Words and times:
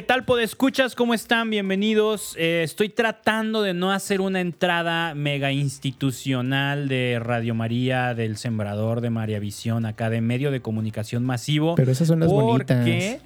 ¿Qué 0.00 0.06
tal, 0.06 0.24
podescuchas? 0.24 0.94
¿Cómo 0.94 1.12
están? 1.12 1.50
Bienvenidos. 1.50 2.34
Eh, 2.38 2.62
estoy 2.64 2.88
tratando 2.88 3.60
de 3.60 3.74
no 3.74 3.92
hacer 3.92 4.22
una 4.22 4.40
entrada 4.40 5.14
mega 5.14 5.52
institucional 5.52 6.88
de 6.88 7.18
Radio 7.20 7.54
María, 7.54 8.14
del 8.14 8.38
Sembrador 8.38 9.02
de 9.02 9.10
María 9.10 9.38
Visión, 9.40 9.84
acá 9.84 10.08
de 10.08 10.22
medio 10.22 10.50
de 10.50 10.62
comunicación 10.62 11.26
masivo. 11.26 11.74
Pero 11.74 11.92
esas 11.92 12.08
son 12.08 12.20
las 12.20 12.30
porque, 12.30 12.72
bonitas. 12.72 13.22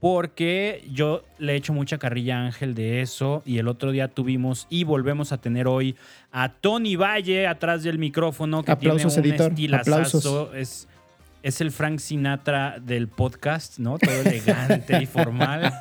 Porque 0.00 0.84
yo 0.92 1.22
le 1.38 1.52
he 1.52 1.56
hecho 1.56 1.72
mucha 1.72 1.98
carrilla 1.98 2.40
a 2.40 2.46
Ángel 2.46 2.74
de 2.74 3.00
eso 3.00 3.44
y 3.46 3.58
el 3.58 3.68
otro 3.68 3.92
día 3.92 4.08
tuvimos 4.08 4.66
y 4.68 4.82
volvemos 4.82 5.30
a 5.30 5.40
tener 5.40 5.68
hoy 5.68 5.94
a 6.32 6.48
Tony 6.48 6.96
Valle 6.96 7.46
atrás 7.46 7.84
del 7.84 8.00
micrófono 8.00 8.64
que 8.64 8.72
Aplausos, 8.72 9.14
tiene 9.14 9.28
un 9.28 9.34
editor. 9.34 9.52
estilazazo. 9.52 10.18
Aplausos. 10.18 10.56
Es, 10.56 10.88
es 11.42 11.60
el 11.60 11.70
Frank 11.72 11.98
Sinatra 11.98 12.78
del 12.80 13.08
podcast, 13.08 13.78
¿no? 13.78 13.98
Todo 13.98 14.14
elegante 14.22 15.02
y 15.02 15.06
formal. 15.06 15.72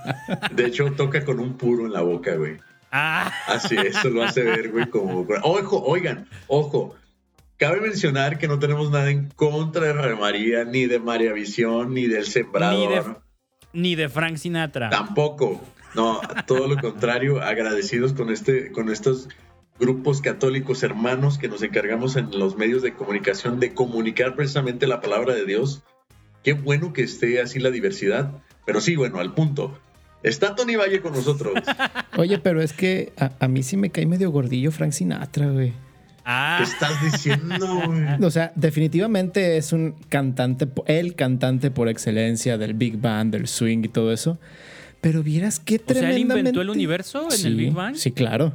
De 0.53 0.65
hecho, 0.65 0.91
toca 0.93 1.23
con 1.23 1.39
un 1.39 1.57
puro 1.57 1.85
en 1.85 1.93
la 1.93 2.01
boca, 2.01 2.35
güey. 2.35 2.57
Ah, 2.91 3.31
Así, 3.47 3.75
eso 3.77 4.09
lo 4.09 4.23
hace 4.23 4.43
ver, 4.43 4.70
güey, 4.71 4.89
como... 4.89 5.25
Ojo, 5.43 5.81
oigan, 5.84 6.27
ojo. 6.47 6.95
Cabe 7.57 7.79
mencionar 7.79 8.37
que 8.39 8.47
no 8.47 8.59
tenemos 8.59 8.89
nada 8.91 9.09
en 9.11 9.29
contra 9.29 9.85
de 9.85 9.93
Radio 9.93 10.17
María, 10.17 10.65
ni 10.65 10.87
de 10.87 10.99
María 10.99 11.31
Visión, 11.31 11.93
ni 11.93 12.07
del 12.07 12.25
Sembrador. 12.25 12.77
Ni 12.89 12.95
de- 12.95 13.15
ni 13.73 13.95
de 13.95 14.09
Frank 14.09 14.35
Sinatra. 14.37 14.89
Tampoco. 14.89 15.62
No, 15.95 16.20
todo 16.48 16.67
lo 16.67 16.77
contrario, 16.77 17.41
agradecidos 17.41 18.13
con, 18.13 18.29
este, 18.31 18.71
con 18.71 18.89
estos 18.89 19.29
grupos 19.81 20.21
católicos 20.21 20.84
hermanos 20.84 21.40
que 21.40 21.48
nos 21.49 21.63
encargamos 21.63 22.16
en 22.16 22.30
los 22.38 22.55
medios 22.55 22.84
de 22.84 22.93
comunicación 22.93 23.60
de 23.60 23.74
comunicar 23.74 24.35
precisamente 24.35 24.85
la 24.85 25.01
palabra 25.01 25.34
de 25.34 25.43
Dios. 25.46 25.82
Qué 26.43 26.54
bueno 26.54 26.93
que 26.93 27.01
esté 27.01 27.41
así 27.41 27.60
la 27.60 27.71
diversidad. 27.71 28.32
Pero 28.65 28.79
sí, 28.79 28.96
bueno, 28.96 29.20
al 29.20 29.34
punto. 29.34 29.77
Está 30.21 30.55
Tony 30.55 30.76
Valle 30.76 31.02
con 31.02 31.13
nosotros. 31.13 31.54
Oye, 32.18 32.37
pero 32.37 32.62
es 32.62 32.74
que 32.74 33.12
a, 33.18 33.32
a 33.40 33.48
mí 33.48 33.63
sí 33.63 33.76
me 33.76 33.90
cae 33.90 34.05
medio 34.05 34.29
gordillo 34.29 34.71
Frank 34.71 34.91
Sinatra, 34.91 35.48
güey. 35.48 35.71
¿Qué 35.71 35.76
Ah, 36.26 36.59
estás 36.62 37.04
diciendo, 37.04 37.82
güey? 37.87 38.24
O 38.24 38.29
sea, 38.29 38.52
definitivamente 38.55 39.57
es 39.57 39.74
un 39.74 39.96
cantante, 40.09 40.68
el 40.85 41.15
cantante 41.15 41.71
por 41.71 41.90
excelencia 41.90 42.59
del 42.59 42.76
Big 42.76 42.98
Band, 42.98 43.34
del 43.34 43.48
swing 43.48 43.79
y 43.84 43.87
todo 43.87 44.13
eso. 44.13 44.37
Pero 45.02 45.24
vieras 45.24 45.59
qué 45.59 45.77
o 45.77 45.77
sea, 45.79 45.85
él 45.87 46.05
tremendamente... 46.05 46.40
inventó 46.41 46.62
el 46.62 46.70
universo 46.70 47.24
en 47.24 47.32
Sí, 47.32 47.48
el 47.48 47.55
Big 47.55 47.74
Bang. 47.74 47.96
Sí, 47.96 48.12
claro. 48.12 48.54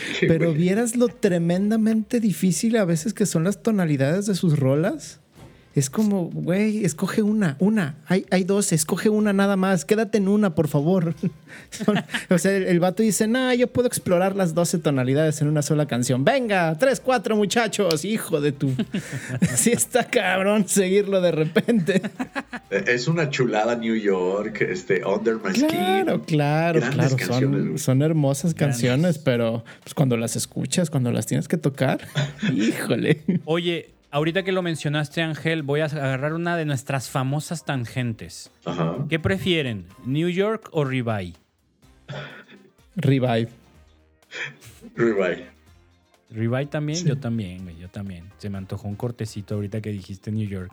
Pero 0.20 0.52
vieras 0.52 0.96
lo 0.96 1.08
tremendamente 1.08 2.20
difícil 2.20 2.76
a 2.76 2.84
veces 2.84 3.14
que 3.14 3.26
son 3.26 3.44
las 3.44 3.62
tonalidades 3.62 4.26
de 4.26 4.34
sus 4.34 4.58
rolas. 4.58 5.20
Es 5.76 5.90
como, 5.90 6.30
güey, 6.32 6.86
escoge 6.86 7.20
una, 7.20 7.56
una. 7.60 7.96
Hay, 8.06 8.24
hay 8.30 8.44
dos, 8.44 8.72
escoge 8.72 9.10
una 9.10 9.34
nada 9.34 9.56
más. 9.56 9.84
Quédate 9.84 10.16
en 10.16 10.26
una, 10.26 10.54
por 10.54 10.68
favor. 10.68 11.14
Son- 11.70 12.02
o 12.30 12.38
sea, 12.38 12.56
el, 12.56 12.62
el 12.64 12.80
vato 12.80 13.02
dice, 13.02 13.28
nah, 13.28 13.52
yo 13.52 13.66
puedo 13.68 13.86
explorar 13.86 14.34
las 14.34 14.54
12 14.54 14.78
tonalidades 14.78 15.42
en 15.42 15.48
una 15.48 15.60
sola 15.60 15.86
canción. 15.86 16.24
Venga, 16.24 16.74
tres, 16.78 16.98
cuatro 17.00 17.36
muchachos, 17.36 18.06
hijo 18.06 18.40
de 18.40 18.52
tu. 18.52 18.72
Así 19.52 19.70
está 19.70 20.04
cabrón 20.04 20.66
seguirlo 20.66 21.20
de 21.20 21.32
repente. 21.32 22.00
Es 22.70 23.06
una 23.06 23.28
chulada 23.28 23.76
New 23.76 23.96
York, 23.96 24.62
este, 24.62 25.04
Under 25.04 25.34
My 25.36 25.54
Skin. 25.54 25.68
Claro, 25.68 26.22
claro, 26.22 26.80
Grandes 26.80 27.14
claro. 27.16 27.76
Son, 27.78 28.00
hermosas 28.00 28.54
Grandes. 28.54 28.76
canciones, 28.78 29.18
pero 29.18 29.62
pues, 29.82 29.92
cuando 29.92 30.16
las 30.16 30.36
escuchas, 30.36 30.88
cuando 30.88 31.12
las 31.12 31.26
tienes 31.26 31.48
que 31.48 31.58
tocar, 31.58 32.00
híjole. 32.54 33.20
Oye, 33.44 33.90
ahorita 34.16 34.44
que 34.44 34.52
lo 34.52 34.62
mencionaste, 34.62 35.20
Ángel, 35.20 35.62
voy 35.62 35.80
a 35.80 35.84
agarrar 35.84 36.32
una 36.32 36.56
de 36.56 36.64
nuestras 36.64 37.10
famosas 37.10 37.66
tangentes. 37.66 38.50
Ajá. 38.64 38.96
¿Qué 39.10 39.18
prefieren, 39.18 39.86
New 40.06 40.30
York 40.30 40.70
o 40.72 40.84
Ribeye? 40.84 41.34
Revive. 42.96 43.50
Ribeye. 44.94 45.46
Ribeye 46.30 46.66
también, 46.66 47.04
yo 47.04 47.18
también, 47.18 47.64
güey, 47.64 47.76
yo 47.76 47.88
también. 47.88 48.24
Se 48.38 48.48
me 48.48 48.56
antojó 48.56 48.88
un 48.88 48.96
cortecito 48.96 49.54
ahorita 49.54 49.82
que 49.82 49.90
dijiste 49.90 50.32
New 50.32 50.48
York. 50.48 50.72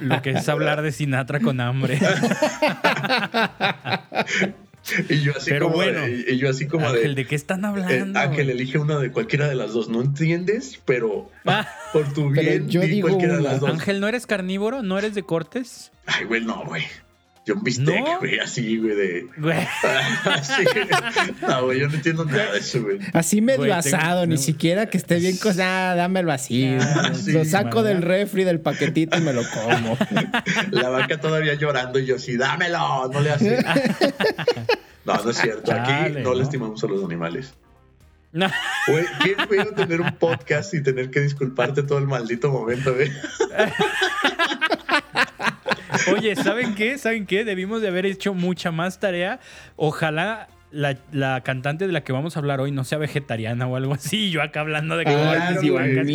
Lo 0.00 0.20
que 0.20 0.30
es 0.30 0.48
hablar 0.48 0.82
de 0.82 0.90
Sinatra 0.90 1.38
con 1.38 1.60
hambre. 1.60 2.00
Y 5.08 5.20
yo 5.20 5.32
así 5.36 5.50
Pero 5.50 5.66
como 5.66 5.76
bueno, 5.76 6.00
de, 6.02 6.26
y 6.28 6.36
yo 6.38 6.48
así 6.48 6.66
como 6.66 6.88
Ángel, 6.88 7.14
de, 7.14 7.22
¿de 7.22 7.28
qué 7.28 7.34
están 7.34 7.64
eh, 7.64 7.68
hablando? 7.68 8.18
Ángel 8.18 8.50
elige 8.50 8.78
una 8.78 8.98
de 8.98 9.10
cualquiera 9.10 9.48
de 9.48 9.54
las 9.54 9.72
dos, 9.72 9.88
¿no 9.88 10.00
entiendes? 10.02 10.80
Pero 10.84 11.30
Ah. 11.44 11.68
por 11.92 12.12
tu 12.12 12.30
bien, 12.30 12.68
yo 12.68 12.80
di 12.82 12.88
digo 12.88 13.08
cualquiera 13.08 13.36
de 13.36 13.42
las 13.42 13.60
dos. 13.60 13.70
Ángel, 13.70 14.00
¿no 14.00 14.08
eres 14.08 14.26
carnívoro? 14.26 14.82
¿No 14.82 14.98
eres 14.98 15.14
de 15.14 15.22
cortes? 15.22 15.92
Ay, 16.06 16.24
güey, 16.24 16.44
no, 16.44 16.64
güey. 16.66 16.84
Yo 17.46 17.54
un 17.56 17.62
bistec, 17.62 18.00
¿No? 18.00 18.18
güey, 18.20 18.38
así, 18.38 18.78
güey, 18.78 18.94
de... 18.96 19.26
Güey. 19.36 19.58
Así. 20.24 20.64
No, 21.46 21.64
güey, 21.66 21.80
yo 21.80 21.88
no 21.88 21.94
entiendo 21.94 22.24
nada 22.24 22.52
de 22.52 22.58
eso, 22.58 22.80
güey. 22.82 22.98
Así 23.12 23.42
medio 23.42 23.58
Güey, 23.58 23.80
tengo- 23.82 23.96
asado, 23.98 24.26
ni 24.26 24.36
no. 24.36 24.40
siquiera 24.40 24.86
que 24.86 24.96
esté 24.96 25.16
bien 25.18 25.36
cosado. 25.36 25.96
dámelo 25.96 26.32
así. 26.32 26.74
Ah, 26.80 27.12
sí, 27.14 27.32
lo 27.32 27.44
saco 27.44 27.76
madre. 27.82 27.94
del 27.94 28.02
refri, 28.02 28.44
del 28.44 28.60
paquetito 28.60 29.18
y 29.18 29.20
me 29.20 29.34
lo 29.34 29.42
como. 29.50 29.98
La 30.70 30.88
vaca 30.88 31.20
todavía 31.20 31.52
llorando 31.52 31.98
y 31.98 32.06
yo 32.06 32.16
así, 32.16 32.38
dámelo, 32.38 33.08
no 33.12 33.20
le 33.20 33.30
hace. 33.30 33.58
No, 35.04 35.22
no 35.22 35.30
es 35.32 35.36
cierto. 35.36 35.70
Aquí 35.70 36.14
no, 36.14 36.20
¿no? 36.20 36.34
lastimamos 36.34 36.82
a 36.82 36.86
los 36.86 37.04
animales. 37.04 37.52
No. 38.32 38.50
Güey, 38.88 39.04
qué 39.22 39.36
feo 39.46 39.66
tener 39.74 40.00
un 40.00 40.12
podcast 40.16 40.72
y 40.72 40.82
tener 40.82 41.10
que 41.10 41.20
disculparte 41.20 41.82
todo 41.82 41.98
el 41.98 42.06
maldito 42.06 42.50
momento, 42.50 42.94
güey. 42.94 43.12
Oye, 46.12 46.36
¿saben 46.36 46.74
qué? 46.74 46.98
¿Saben 46.98 47.26
qué? 47.26 47.44
Debimos 47.44 47.82
de 47.82 47.88
haber 47.88 48.06
hecho 48.06 48.34
mucha 48.34 48.70
más 48.70 49.00
tarea. 49.00 49.40
Ojalá 49.76 50.48
la, 50.70 50.96
la 51.12 51.42
cantante 51.42 51.86
de 51.86 51.92
la 51.92 52.02
que 52.02 52.12
vamos 52.12 52.36
a 52.36 52.40
hablar 52.40 52.60
hoy 52.60 52.72
no 52.72 52.84
sea 52.84 52.98
vegetariana 52.98 53.66
o 53.66 53.76
algo 53.76 53.94
así. 53.94 54.30
Yo 54.30 54.42
acá 54.42 54.60
hablando 54.60 54.96
de 54.96 55.04
cortes 55.04 55.62
y 55.62 55.68
Dios 55.68 55.74
vacas. 55.74 56.06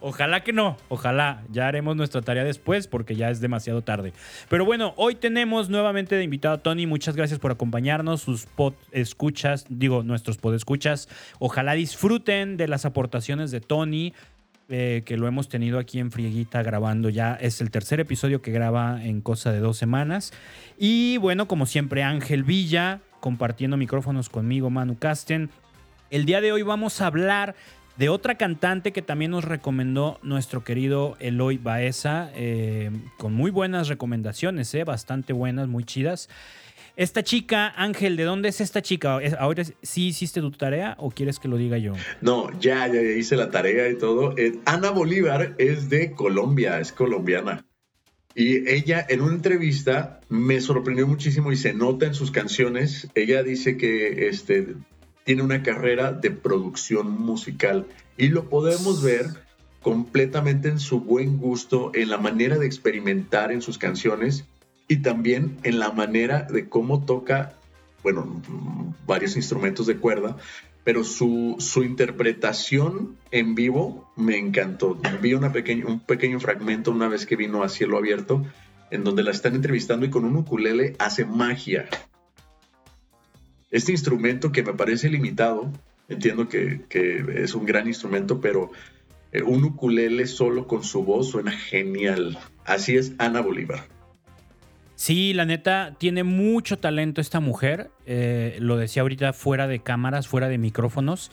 Ojalá 0.00 0.42
que 0.42 0.52
no, 0.52 0.76
ojalá. 0.88 1.42
Ya 1.50 1.66
haremos 1.66 1.96
nuestra 1.96 2.20
tarea 2.20 2.44
después 2.44 2.86
porque 2.86 3.16
ya 3.16 3.30
es 3.30 3.40
demasiado 3.40 3.82
tarde. 3.82 4.12
Pero 4.48 4.64
bueno, 4.64 4.92
hoy 4.96 5.14
tenemos 5.14 5.70
nuevamente 5.70 6.16
de 6.16 6.24
invitado 6.24 6.54
a 6.54 6.58
Tony. 6.58 6.86
Muchas 6.86 7.16
gracias 7.16 7.38
por 7.38 7.50
acompañarnos, 7.50 8.22
sus 8.22 8.46
pod 8.46 8.74
escuchas, 8.92 9.66
digo, 9.68 10.02
nuestros 10.02 10.36
pod 10.36 10.54
escuchas. 10.54 11.08
Ojalá 11.38 11.74
disfruten 11.74 12.56
de 12.56 12.68
las 12.68 12.84
aportaciones 12.84 13.50
de 13.50 13.60
Tony. 13.60 14.12
Eh, 14.70 15.02
que 15.04 15.16
lo 15.16 15.26
hemos 15.26 15.48
tenido 15.48 15.78
aquí 15.78 15.98
en 15.98 16.10
Frieguita 16.10 16.62
grabando 16.62 17.08
ya. 17.08 17.34
Es 17.34 17.60
el 17.60 17.70
tercer 17.70 18.00
episodio 18.00 18.40
que 18.40 18.52
graba 18.52 19.04
en 19.04 19.20
cosa 19.20 19.52
de 19.52 19.60
dos 19.60 19.76
semanas. 19.76 20.32
Y 20.78 21.18
bueno, 21.18 21.48
como 21.48 21.66
siempre, 21.66 22.02
Ángel 22.02 22.44
Villa 22.44 23.00
compartiendo 23.20 23.76
micrófonos 23.76 24.28
conmigo, 24.28 24.70
Manu 24.70 24.98
Casten. 24.98 25.50
El 26.10 26.24
día 26.24 26.40
de 26.40 26.52
hoy 26.52 26.62
vamos 26.62 27.00
a 27.00 27.06
hablar 27.06 27.54
de 27.96 28.08
otra 28.08 28.36
cantante 28.36 28.92
que 28.92 29.02
también 29.02 29.30
nos 29.30 29.44
recomendó 29.44 30.18
nuestro 30.22 30.64
querido 30.64 31.16
Eloy 31.20 31.58
Baeza, 31.58 32.30
eh, 32.34 32.90
con 33.18 33.34
muy 33.34 33.50
buenas 33.50 33.88
recomendaciones, 33.88 34.74
eh, 34.74 34.84
bastante 34.84 35.32
buenas, 35.32 35.68
muy 35.68 35.84
chidas. 35.84 36.28
Esta 37.00 37.22
chica, 37.22 37.72
Ángel, 37.78 38.18
¿de 38.18 38.24
dónde 38.24 38.50
es 38.50 38.60
esta 38.60 38.82
chica? 38.82 39.22
¿Es- 39.22 39.32
¿Ahora 39.32 39.64
sí 39.64 40.08
hiciste 40.08 40.42
tu 40.42 40.50
tarea 40.50 40.96
o 40.98 41.10
quieres 41.10 41.38
que 41.38 41.48
lo 41.48 41.56
diga 41.56 41.78
yo? 41.78 41.94
No, 42.20 42.50
ya, 42.60 42.86
ya 42.88 43.00
hice 43.00 43.36
la 43.36 43.50
tarea 43.50 43.88
y 43.88 43.96
todo. 43.96 44.36
Eh, 44.36 44.58
Ana 44.66 44.90
Bolívar 44.90 45.54
es 45.56 45.88
de 45.88 46.12
Colombia, 46.12 46.78
es 46.78 46.92
colombiana. 46.92 47.64
Y 48.34 48.68
ella 48.68 49.02
en 49.08 49.22
una 49.22 49.32
entrevista 49.32 50.20
me 50.28 50.60
sorprendió 50.60 51.06
muchísimo 51.06 51.50
y 51.52 51.56
se 51.56 51.72
nota 51.72 52.04
en 52.04 52.12
sus 52.12 52.30
canciones. 52.30 53.08
Ella 53.14 53.42
dice 53.42 53.78
que 53.78 54.28
este, 54.28 54.74
tiene 55.24 55.40
una 55.40 55.62
carrera 55.62 56.12
de 56.12 56.30
producción 56.30 57.10
musical 57.18 57.86
y 58.18 58.28
lo 58.28 58.50
podemos 58.50 59.02
ver 59.02 59.24
completamente 59.80 60.68
en 60.68 60.78
su 60.78 61.00
buen 61.00 61.38
gusto, 61.38 61.92
en 61.94 62.10
la 62.10 62.18
manera 62.18 62.58
de 62.58 62.66
experimentar 62.66 63.52
en 63.52 63.62
sus 63.62 63.78
canciones 63.78 64.44
y 64.90 64.96
también 64.96 65.56
en 65.62 65.78
la 65.78 65.92
manera 65.92 66.42
de 66.42 66.68
cómo 66.68 67.04
toca, 67.04 67.54
bueno, 68.02 68.42
varios 69.06 69.36
instrumentos 69.36 69.86
de 69.86 69.98
cuerda, 69.98 70.36
pero 70.82 71.04
su, 71.04 71.54
su 71.60 71.84
interpretación 71.84 73.16
en 73.30 73.54
vivo 73.54 74.12
me 74.16 74.36
encantó. 74.36 75.00
Vi 75.22 75.32
un 75.34 76.00
pequeño 76.00 76.40
fragmento 76.40 76.90
una 76.90 77.06
vez 77.06 77.24
que 77.24 77.36
vino 77.36 77.62
a 77.62 77.68
cielo 77.68 77.98
abierto, 77.98 78.44
en 78.90 79.04
donde 79.04 79.22
la 79.22 79.30
están 79.30 79.54
entrevistando 79.54 80.06
y 80.06 80.10
con 80.10 80.24
un 80.24 80.34
ukulele 80.34 80.96
hace 80.98 81.24
magia. 81.24 81.88
Este 83.70 83.92
instrumento 83.92 84.50
que 84.50 84.64
me 84.64 84.72
parece 84.72 85.08
limitado, 85.08 85.70
entiendo 86.08 86.48
que, 86.48 86.80
que 86.88 87.44
es 87.44 87.54
un 87.54 87.64
gran 87.64 87.86
instrumento, 87.86 88.40
pero 88.40 88.72
eh, 89.30 89.42
un 89.42 89.62
ukulele 89.62 90.26
solo 90.26 90.66
con 90.66 90.82
su 90.82 91.04
voz 91.04 91.30
suena 91.30 91.52
genial. 91.52 92.40
Así 92.64 92.96
es 92.96 93.12
Ana 93.18 93.40
Bolívar. 93.40 93.99
Sí, 95.00 95.32
la 95.32 95.46
neta, 95.46 95.94
tiene 95.96 96.24
mucho 96.24 96.76
talento 96.76 97.22
esta 97.22 97.40
mujer. 97.40 97.90
Eh, 98.04 98.58
lo 98.60 98.76
decía 98.76 99.00
ahorita 99.00 99.32
fuera 99.32 99.66
de 99.66 99.78
cámaras, 99.78 100.28
fuera 100.28 100.46
de 100.46 100.58
micrófonos. 100.58 101.30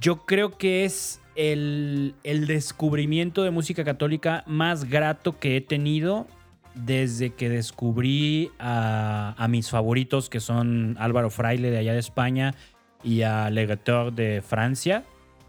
Yo 0.00 0.26
creo 0.26 0.58
que 0.58 0.84
es 0.84 1.20
el, 1.36 2.16
el 2.24 2.48
descubrimiento 2.48 3.44
de 3.44 3.52
música 3.52 3.84
católica 3.84 4.42
más 4.48 4.90
grato 4.90 5.38
que 5.38 5.56
he 5.56 5.60
tenido 5.60 6.26
desde 6.74 7.34
que 7.34 7.48
descubrí 7.48 8.50
a, 8.58 9.46
mis 9.48 9.70
favoritos, 9.70 10.28
que 10.28 10.40
son 10.40 10.96
Álvaro 10.98 11.30
Fraile 11.30 11.70
de 11.70 11.78
allá 11.78 11.92
de 11.92 12.00
España 12.00 12.56
y 13.04 13.22
a 13.22 13.48
Legator 13.48 14.12
de 14.12 14.42
Francia. 14.42 15.04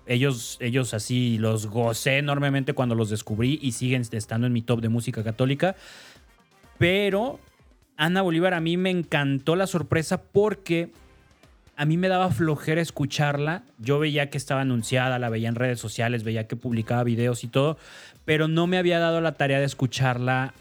Ellos, 0.05 0.57
ellos 0.59 0.93
así 0.93 1.39
los 1.39 1.65
gocé 1.65 2.19
enormemente 2.19 2.73
cuando 2.73 2.93
los 2.93 3.09
descubrí 3.09 3.57
y 3.59 3.71
siguen 3.71 4.03
estando 4.11 4.45
en 4.45 4.53
mi 4.53 4.61
top 4.61 4.81
de 4.81 4.89
música 4.89 5.23
católica. 5.23 5.75
Pero 6.77 7.39
Ana 7.97 8.21
Bolívar 8.21 8.53
a 8.53 8.59
mí 8.59 8.77
me 8.77 8.89
encantó 8.89 9.55
la 9.55 9.67
sorpresa 9.67 10.21
porque 10.21 10.91
a 11.75 11.85
mí 11.85 11.97
me 11.97 12.07
daba 12.07 12.29
flojera 12.31 12.81
escucharla. 12.81 13.63
Yo 13.79 13.99
veía 13.99 14.29
que 14.29 14.37
estaba 14.37 14.61
anunciada, 14.61 15.19
la 15.19 15.29
veía 15.29 15.49
en 15.49 15.55
redes 15.55 15.79
sociales, 15.79 16.23
veía 16.23 16.47
que 16.47 16.55
publicaba 16.55 17.03
videos 17.03 17.43
y 17.43 17.47
todo, 17.47 17.77
pero 18.25 18.47
no 18.47 18.67
me 18.67 18.77
había 18.77 18.99
dado 18.99 19.21
la 19.21 19.33
tarea 19.33 19.59
de 19.59 19.65
escucharla 19.65 20.53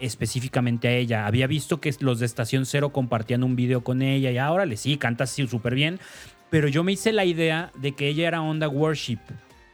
específicamente 0.00 0.88
a 0.88 0.92
ella. 0.92 1.26
Había 1.26 1.46
visto 1.46 1.80
que 1.80 1.94
los 2.00 2.18
de 2.20 2.26
Estación 2.26 2.66
Cero 2.66 2.90
compartían 2.90 3.44
un 3.44 3.56
video 3.56 3.82
con 3.82 4.02
ella 4.02 4.30
y 4.30 4.38
ahora 4.38 4.66
le 4.66 4.76
sí, 4.76 4.96
canta 4.96 5.26
súper 5.26 5.74
bien, 5.74 6.00
pero 6.48 6.68
yo 6.68 6.82
me 6.82 6.92
hice 6.92 7.12
la 7.12 7.24
idea 7.24 7.70
de 7.76 7.92
que 7.92 8.08
ella 8.08 8.28
era 8.28 8.42
onda 8.42 8.68
worship. 8.68 9.20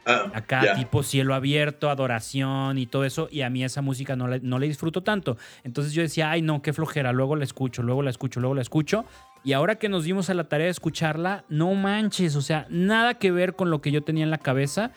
Ah, 0.09 0.31
Acá 0.33 0.73
tipo 0.75 1.03
cielo 1.03 1.35
abierto, 1.35 1.89
adoración 1.89 2.77
y 2.77 2.85
todo 2.85 3.03
eso, 3.03 3.27
y 3.29 3.41
a 3.41 3.49
mí 3.49 3.61
esa 3.61 3.81
música 3.81 4.15
no 4.15 4.29
la, 4.29 4.39
no 4.41 4.57
la 4.57 4.65
disfruto 4.65 5.03
tanto. 5.03 5.37
Entonces 5.65 5.91
yo 5.91 6.01
decía, 6.01 6.31
ay 6.31 6.41
no, 6.41 6.61
qué 6.61 6.71
flojera, 6.71 7.11
luego 7.11 7.35
la 7.35 7.43
escucho, 7.43 7.83
luego 7.83 8.01
la 8.01 8.09
escucho, 8.09 8.39
luego 8.39 8.55
la 8.55 8.61
escucho. 8.61 9.03
Y 9.43 9.51
ahora 9.51 9.75
que 9.75 9.89
nos 9.89 10.05
dimos 10.05 10.29
a 10.29 10.33
la 10.33 10.45
tarea 10.45 10.65
de 10.65 10.71
escucharla, 10.71 11.43
no 11.49 11.73
manches, 11.73 12.37
o 12.37 12.41
sea, 12.41 12.67
nada 12.69 13.15
que 13.15 13.31
ver 13.31 13.55
con 13.55 13.69
lo 13.69 13.81
que 13.81 13.91
yo 13.91 14.01
tenía 14.01 14.23
en 14.23 14.31
la 14.31 14.37
cabeza. 14.37 14.91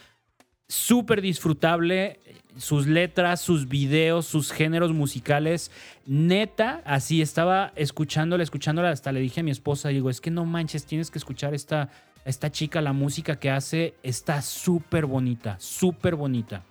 Súper 0.68 1.20
disfrutable, 1.20 2.20
sus 2.56 2.86
letras, 2.86 3.40
sus 3.40 3.68
videos, 3.68 4.26
sus 4.26 4.52
géneros 4.52 4.92
musicales. 4.92 5.72
Neta, 6.06 6.82
así 6.84 7.20
estaba 7.20 7.72
escuchándola, 7.74 8.44
escuchándola, 8.44 8.90
hasta 8.90 9.10
le 9.10 9.18
dije 9.18 9.40
a 9.40 9.42
mi 9.42 9.50
esposa, 9.50 9.88
digo, 9.88 10.08
es 10.10 10.20
que 10.20 10.30
no 10.30 10.44
manches, 10.44 10.86
tienes 10.86 11.10
que 11.10 11.18
escuchar 11.18 11.54
esta, 11.54 11.90
esta 12.24 12.50
chica, 12.50 12.80
la 12.80 12.92
música 12.92 13.36
que 13.36 13.50
hace 13.50 13.94
está 14.02 14.42
súper 14.42 15.06
bonita, 15.06 15.56
súper 15.58 16.14
bonita. 16.14 16.64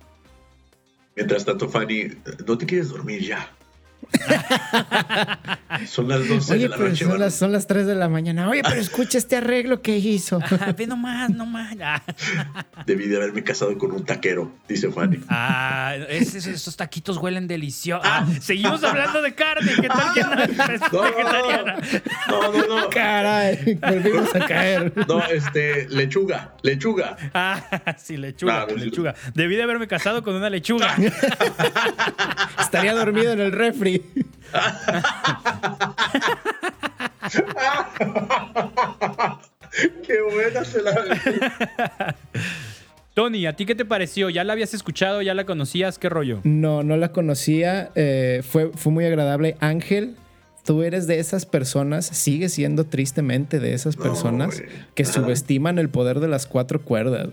Mientras 1.15 1.43
tanto, 1.45 1.67
Fanny, 1.67 2.11
¿no 2.47 2.57
te 2.57 2.65
quieres 2.65 2.89
dormir 2.89 3.21
ya? 3.21 3.49
Son 5.88 6.07
las 6.07 6.27
12 6.27 6.53
Oye, 6.53 6.63
de 6.63 6.69
la 6.69 6.75
pero 6.77 6.89
noche. 6.89 7.06
son 7.06 7.19
las, 7.19 7.35
son 7.35 7.51
las 7.51 7.67
3 7.67 7.85
de 7.88 7.95
la 7.95 8.09
mañana. 8.09 8.50
Oye, 8.50 8.61
pero 8.63 8.81
escucha 8.81 9.17
este 9.17 9.38
arreglo 9.38 9.81
que 9.81 9.97
hizo. 9.97 10.39
Ah, 10.61 10.73
ve 10.77 10.88
nomás, 10.88 11.29
nomás. 11.29 11.73
Ah, 11.81 12.01
Debí 12.85 13.07
de 13.07 13.15
haberme 13.17 13.44
casado 13.44 13.77
con 13.77 13.91
un 13.91 14.03
taquero, 14.03 14.51
dice 14.67 14.91
Fanny. 14.91 15.19
Ah, 15.29 15.95
es- 16.09 16.35
es- 16.35 16.47
esos 16.47 16.75
taquitos 16.75 17.17
huelen 17.17 17.47
deliciosos. 17.47 18.06
Ah, 18.06 18.25
seguimos 18.41 18.83
hablando 18.83 19.21
de 19.21 19.33
carne. 19.35 19.71
¿Qué 19.79 19.88
tal 19.88 20.13
que 20.13 20.21
no 20.21 20.29
No, 20.29 21.01
vegetariana? 21.03 21.77
no, 22.29 22.51
no, 22.51 22.67
no. 22.81 22.89
Caray, 22.89 23.75
volvimos 23.75 24.35
a 24.35 24.39
caer. 24.45 24.91
No, 25.07 25.23
este, 25.27 25.88
lechuga, 25.89 26.56
lechuga. 26.61 27.15
Ah, 27.33 27.63
sí, 27.97 28.17
lechuga, 28.17 28.65
Claro, 28.65 28.79
sí. 28.79 28.85
lechuga. 28.85 29.15
Debí 29.33 29.56
de 29.56 29.63
haberme 29.63 29.88
casado 29.88 30.23
con 30.23 30.35
una 30.35 30.50
lechuga. 30.50 30.95
Estaría 32.59 32.94
dormido 32.94 33.31
en 33.33 33.39
el 33.39 33.51
refri. 33.51 33.98
Qué 40.05 40.21
buena 40.21 40.65
se 40.65 40.81
la. 40.81 42.15
Tony, 43.13 43.45
¿a 43.45 43.55
ti 43.55 43.65
qué 43.65 43.75
te 43.75 43.85
pareció? 43.85 44.29
¿Ya 44.29 44.43
la 44.43 44.53
habías 44.53 44.73
escuchado? 44.73 45.21
¿Ya 45.21 45.33
la 45.33 45.45
conocías? 45.45 45.99
¿Qué 45.99 46.09
rollo? 46.09 46.39
No, 46.43 46.83
no 46.83 46.97
la 46.97 47.11
conocía. 47.11 47.91
eh, 47.95 48.41
fue, 48.47 48.71
fue 48.75 48.91
muy 48.91 49.05
agradable. 49.05 49.57
Ángel, 49.59 50.15
tú 50.65 50.83
eres 50.83 51.07
de 51.07 51.19
esas 51.19 51.45
personas, 51.45 52.05
sigue 52.05 52.49
siendo 52.49 52.85
tristemente 52.85 53.59
de 53.59 53.73
esas 53.73 53.95
personas 53.95 54.61
que 54.95 55.05
subestiman 55.05 55.79
el 55.79 55.89
poder 55.89 56.19
de 56.19 56.27
las 56.29 56.47
cuatro 56.47 56.81
cuerdas. 56.81 57.29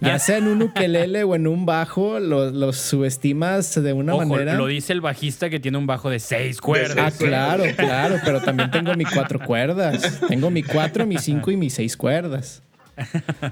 Ya 0.00 0.18
sea 0.18 0.36
en 0.38 0.48
un 0.48 0.60
ukelele 0.60 1.24
o 1.24 1.34
en 1.34 1.46
un 1.46 1.64
bajo, 1.64 2.20
lo- 2.20 2.50
los 2.50 2.76
subestimas 2.76 3.74
de 3.82 3.92
una 3.94 4.14
Ojo, 4.14 4.26
manera. 4.26 4.54
lo 4.54 4.66
dice 4.66 4.92
el 4.92 5.00
bajista 5.00 5.48
que 5.48 5.60
tiene 5.60 5.78
un 5.78 5.86
bajo 5.86 6.10
de 6.10 6.18
seis 6.18 6.60
cuerdas. 6.60 7.14
Ah, 7.14 7.16
claro, 7.16 7.64
claro, 7.76 8.16
pero 8.24 8.42
también 8.42 8.70
tengo 8.70 8.92
mi 8.94 9.04
cuatro 9.14 9.38
cuerdas. 9.40 10.20
Tengo 10.28 10.50
mi 10.50 10.62
cuatro, 10.62 11.06
mi 11.06 11.16
cinco 11.18 11.50
y 11.50 11.56
mis 11.56 11.74
seis 11.74 11.96
cuerdas. 11.96 12.62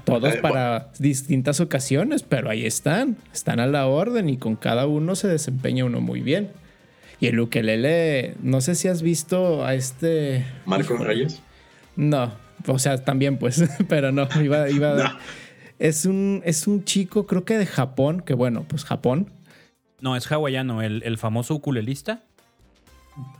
Todos 0.05 0.35
Eh, 0.35 0.39
para 0.41 0.91
distintas 0.99 1.59
ocasiones, 1.59 2.23
pero 2.23 2.49
ahí 2.49 2.65
están. 2.65 3.17
Están 3.33 3.59
a 3.59 3.65
la 3.65 3.87
orden 3.87 4.29
y 4.29 4.37
con 4.37 4.55
cada 4.55 4.85
uno 4.85 5.15
se 5.15 5.27
desempeña 5.27 5.85
uno 5.85 6.01
muy 6.01 6.21
bien. 6.21 6.49
Y 7.19 7.27
el 7.27 7.39
ukelele, 7.39 8.35
no 8.43 8.61
sé 8.61 8.75
si 8.75 8.89
has 8.89 9.01
visto 9.01 9.65
a 9.65 9.73
este... 9.75 10.45
Marco 10.65 10.97
Reyes. 10.97 11.41
No, 11.95 12.31
o 12.67 12.79
sea, 12.79 13.03
también 13.03 13.37
pues, 13.37 13.63
pero 13.89 14.11
no, 14.11 14.27
iba, 14.41 14.69
iba 14.69 14.93
No. 15.03 15.17
Es 15.83 16.05
un, 16.05 16.41
es 16.45 16.65
un 16.65 16.85
chico, 16.85 17.27
creo 17.27 17.43
que 17.43 17.57
de 17.57 17.65
Japón, 17.65 18.21
que 18.21 18.33
bueno, 18.33 18.63
pues 18.65 18.85
Japón. 18.85 19.29
No, 19.99 20.15
es 20.15 20.31
hawaiano, 20.31 20.81
el, 20.81 21.03
el 21.03 21.17
famoso 21.17 21.55
ukulelista. 21.55 22.23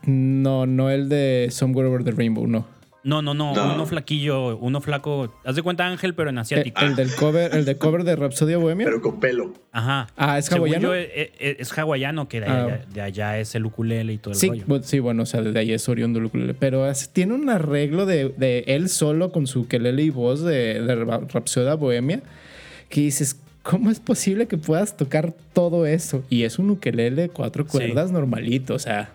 No, 0.05 0.65
no 0.65 0.89
el 0.89 1.07
de 1.07 1.47
Somewhere 1.51 1.87
Over 1.87 2.03
the 2.03 2.11
Rainbow, 2.11 2.45
no. 2.45 2.65
No, 3.03 3.21
no, 3.21 3.33
no, 3.33 3.53
No. 3.53 3.73
uno 3.75 3.85
flaquillo, 3.85 4.55
uno 4.57 4.79
flaco. 4.79 5.33
Haz 5.43 5.55
de 5.57 5.61
cuenta 5.61 5.85
Ángel, 5.85 6.15
pero 6.15 6.29
en 6.29 6.37
asiático. 6.37 6.79
El, 6.81 6.87
el 6.91 6.95
del 6.95 7.13
cover, 7.15 7.53
el 7.53 7.65
de 7.65 7.75
cover 7.77 8.03
de 8.05 8.15
Rhapsody 8.15 8.55
Bohemia. 8.55 8.85
Pero 8.85 9.01
con 9.01 9.19
pelo. 9.19 9.53
Ajá. 9.73 10.07
Ah, 10.15 10.37
¿es 10.37 10.45
Según 10.45 10.69
hawaiano? 10.69 10.87
yo, 10.87 10.95
eh, 10.95 11.31
eh, 11.37 11.55
es, 11.59 11.77
hawaiano, 11.77 12.29
que 12.29 12.39
de 12.39 12.45
Ah. 12.47 12.63
allá, 12.65 12.85
de 12.93 13.01
allá 13.01 13.39
es 13.39 13.55
el 13.55 13.65
ukulele 13.65 14.13
y 14.13 14.17
todo 14.19 14.33
el 14.33 14.39
Sí, 14.39 14.47
rollo. 14.47 14.81
sí, 14.83 14.99
bueno, 14.99 15.23
o 15.23 15.25
sea, 15.25 15.41
de 15.41 15.59
ahí 15.59 15.73
es 15.73 15.89
oriundo 15.89 16.19
el 16.19 16.25
ukulele. 16.25 16.53
Pero 16.53 16.89
es- 16.89 17.09
tiene 17.09 17.33
un 17.33 17.49
arreglo 17.49 18.05
de, 18.05 18.29
de 18.29 18.63
él 18.67 18.87
solo 18.87 19.31
con 19.33 19.47
su 19.47 19.61
ukelele 19.61 20.01
y 20.03 20.09
voz 20.09 20.41
de, 20.41 20.81
de 20.81 20.95
Rhapsody 20.95 21.75
Bohemia 21.77 22.21
que 22.89 23.01
dices, 23.01 23.37
¿cómo 23.63 23.91
es 23.91 23.99
posible 23.99 24.45
que 24.47 24.57
puedas 24.57 24.95
tocar 24.95 25.33
todo 25.53 25.85
eso? 25.85 26.23
Y 26.29 26.43
es 26.43 26.59
un 26.59 26.69
ukelele 26.69 27.27
cuatro 27.29 27.63
Sí. 27.63 27.69
cuerdas 27.71 28.11
normalito, 28.11 28.75
o 28.75 28.79
sea, 28.79 29.12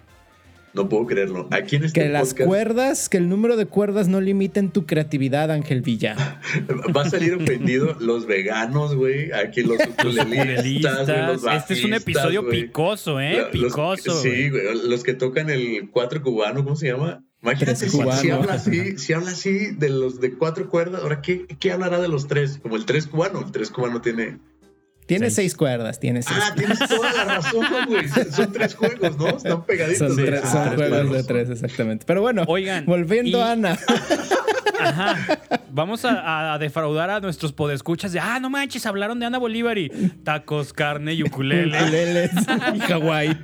No 0.82 0.88
puedo 0.88 1.06
creerlo. 1.06 1.48
Aquí 1.50 1.76
en 1.76 1.84
este 1.84 2.00
que 2.02 2.08
las 2.08 2.28
podcast 2.28 2.46
cuerdas, 2.48 3.08
que 3.08 3.16
el 3.16 3.28
número 3.28 3.56
de 3.56 3.66
cuerdas 3.66 4.08
no 4.08 4.20
limiten 4.20 4.70
tu 4.70 4.86
creatividad, 4.86 5.50
Ángel 5.50 5.82
Villa. 5.82 6.40
va 6.96 7.02
a 7.02 7.10
salir 7.10 7.34
ofendido 7.34 7.96
los 8.00 8.26
veganos, 8.26 8.94
güey. 8.94 9.32
Aquí 9.32 9.62
los 9.62 9.78
ukulelistas, 9.86 11.08
los 11.08 11.44
Este 11.52 11.74
es 11.74 11.84
un 11.84 11.94
episodio 11.94 12.48
picoso, 12.48 13.20
¿eh? 13.20 13.32
La- 13.32 13.42
los- 13.60 13.72
Picoso. 13.72 14.22
sí, 14.22 14.50
güey. 14.50 14.62
Los 14.88 15.02
que 15.02 15.14
tocan 15.14 15.50
el 15.50 15.90
cuatro 15.90 16.22
cubano, 16.22 16.62
¿cómo 16.64 16.76
se 16.76 16.88
llama? 16.88 17.24
Imagínate 17.42 17.88
si, 17.88 17.98
si 18.20 18.30
habla 18.30 18.54
así, 18.54 18.98
si 18.98 19.12
habla 19.12 19.30
así 19.30 19.70
de 19.76 19.90
los 19.90 20.20
de 20.20 20.32
cuatro 20.34 20.68
cuerdas, 20.68 21.02
ahora 21.02 21.20
qué, 21.22 21.46
qué 21.60 21.70
hablará 21.70 22.00
de 22.00 22.08
los 22.08 22.26
tres, 22.26 22.58
como 22.60 22.74
el 22.76 22.84
tres 22.84 23.06
cubano, 23.06 23.40
el 23.44 23.52
tres 23.52 23.70
cubano 23.70 24.00
tiene. 24.00 24.38
Tiene 25.08 25.26
Seis. 25.30 25.34
seis 25.34 25.56
cuerdas, 25.56 25.98
tiene 25.98 26.22
seis. 26.22 26.38
Ah, 26.40 26.54
tienes 26.54 26.78
toda 26.78 27.12
la 27.14 27.24
razón, 27.24 27.66
güey. 27.88 28.08
Son, 28.14 28.30
son 28.32 28.52
tres 28.52 28.74
juegos, 28.74 29.16
¿no? 29.18 29.28
Están 29.28 29.64
pegaditos. 29.64 30.06
son 30.14 30.16
tres, 30.24 30.40
Ah, 30.44 30.52
son 30.66 30.76
juegos 30.76 31.12
de 31.12 31.24
tres, 31.24 31.50
exactamente. 31.50 32.04
Pero 32.06 32.20
bueno, 32.20 32.44
Oigan, 32.46 32.84
volviendo 32.86 33.38
y- 33.38 33.40
a 33.40 33.52
Ana. 33.52 33.78
Ajá. 34.80 35.16
Vamos 35.70 36.04
a, 36.04 36.54
a 36.54 36.58
defraudar 36.58 37.10
a 37.10 37.20
nuestros 37.20 37.52
podescuchas 37.52 38.12
de, 38.12 38.20
ah, 38.20 38.38
no 38.40 38.50
manches, 38.50 38.86
hablaron 38.86 39.18
de 39.20 39.26
Ana 39.26 39.38
Bolívar 39.38 39.78
y 39.78 39.88
tacos, 40.24 40.72
carne 40.72 41.14
y 41.14 41.22
ukulele. 41.22 41.78
Ukuleles 41.78 42.30
y 42.74 42.78
Hawái. 42.80 43.38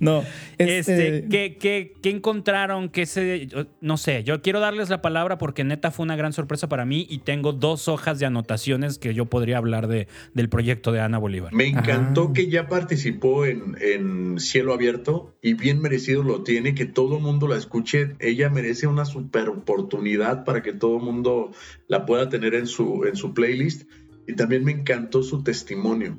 No, 0.00 0.22
Este, 0.58 0.76
este, 0.76 1.28
¿qué, 1.28 1.56
qué, 1.58 1.94
qué 2.02 2.10
encontraron? 2.10 2.88
¿Qué 2.90 3.06
se, 3.06 3.48
no 3.80 3.96
sé, 3.96 4.22
yo 4.24 4.40
quiero 4.42 4.60
darles 4.60 4.88
la 4.90 5.00
palabra 5.02 5.38
porque 5.38 5.64
neta 5.64 5.90
fue 5.90 6.04
una 6.04 6.16
gran 6.16 6.32
sorpresa 6.32 6.68
para 6.68 6.84
mí 6.84 7.06
y 7.08 7.18
tengo 7.18 7.52
dos 7.52 7.88
hojas 7.88 8.18
de 8.18 8.26
anotaciones 8.26 8.98
que 8.98 9.14
yo 9.14 9.26
podría 9.26 9.58
hablar 9.58 9.86
de, 9.88 10.06
del 10.34 10.48
proyecto 10.48 10.92
de 10.92 11.00
Ana 11.00 11.18
Bolívar. 11.18 11.52
Me 11.52 11.66
encantó 11.66 12.28
Ah. 12.30 12.32
que 12.34 12.48
ya 12.48 12.68
participó 12.68 13.44
en, 13.46 13.76
en 13.80 14.38
Cielo 14.38 14.72
Abierto 14.74 15.34
y 15.42 15.54
bien 15.54 15.80
merecido 15.80 16.22
lo 16.22 16.42
tiene, 16.42 16.74
que 16.74 16.84
todo 16.86 17.16
el 17.16 17.22
mundo 17.22 17.48
la 17.48 17.56
escuche. 17.56 18.14
Ella 18.18 18.48
merece 18.50 18.86
una 18.86 19.04
super 19.04 19.48
oportunidad 19.48 20.44
para 20.44 20.62
que 20.64 20.72
todo 20.72 20.98
mundo 20.98 21.52
la 21.86 22.04
pueda 22.06 22.28
tener 22.28 22.54
en 22.54 22.66
su, 22.66 23.04
en 23.04 23.14
su 23.14 23.32
playlist. 23.32 23.88
Y 24.26 24.34
también 24.34 24.64
me 24.64 24.72
encantó 24.72 25.22
su 25.22 25.44
testimonio. 25.44 26.18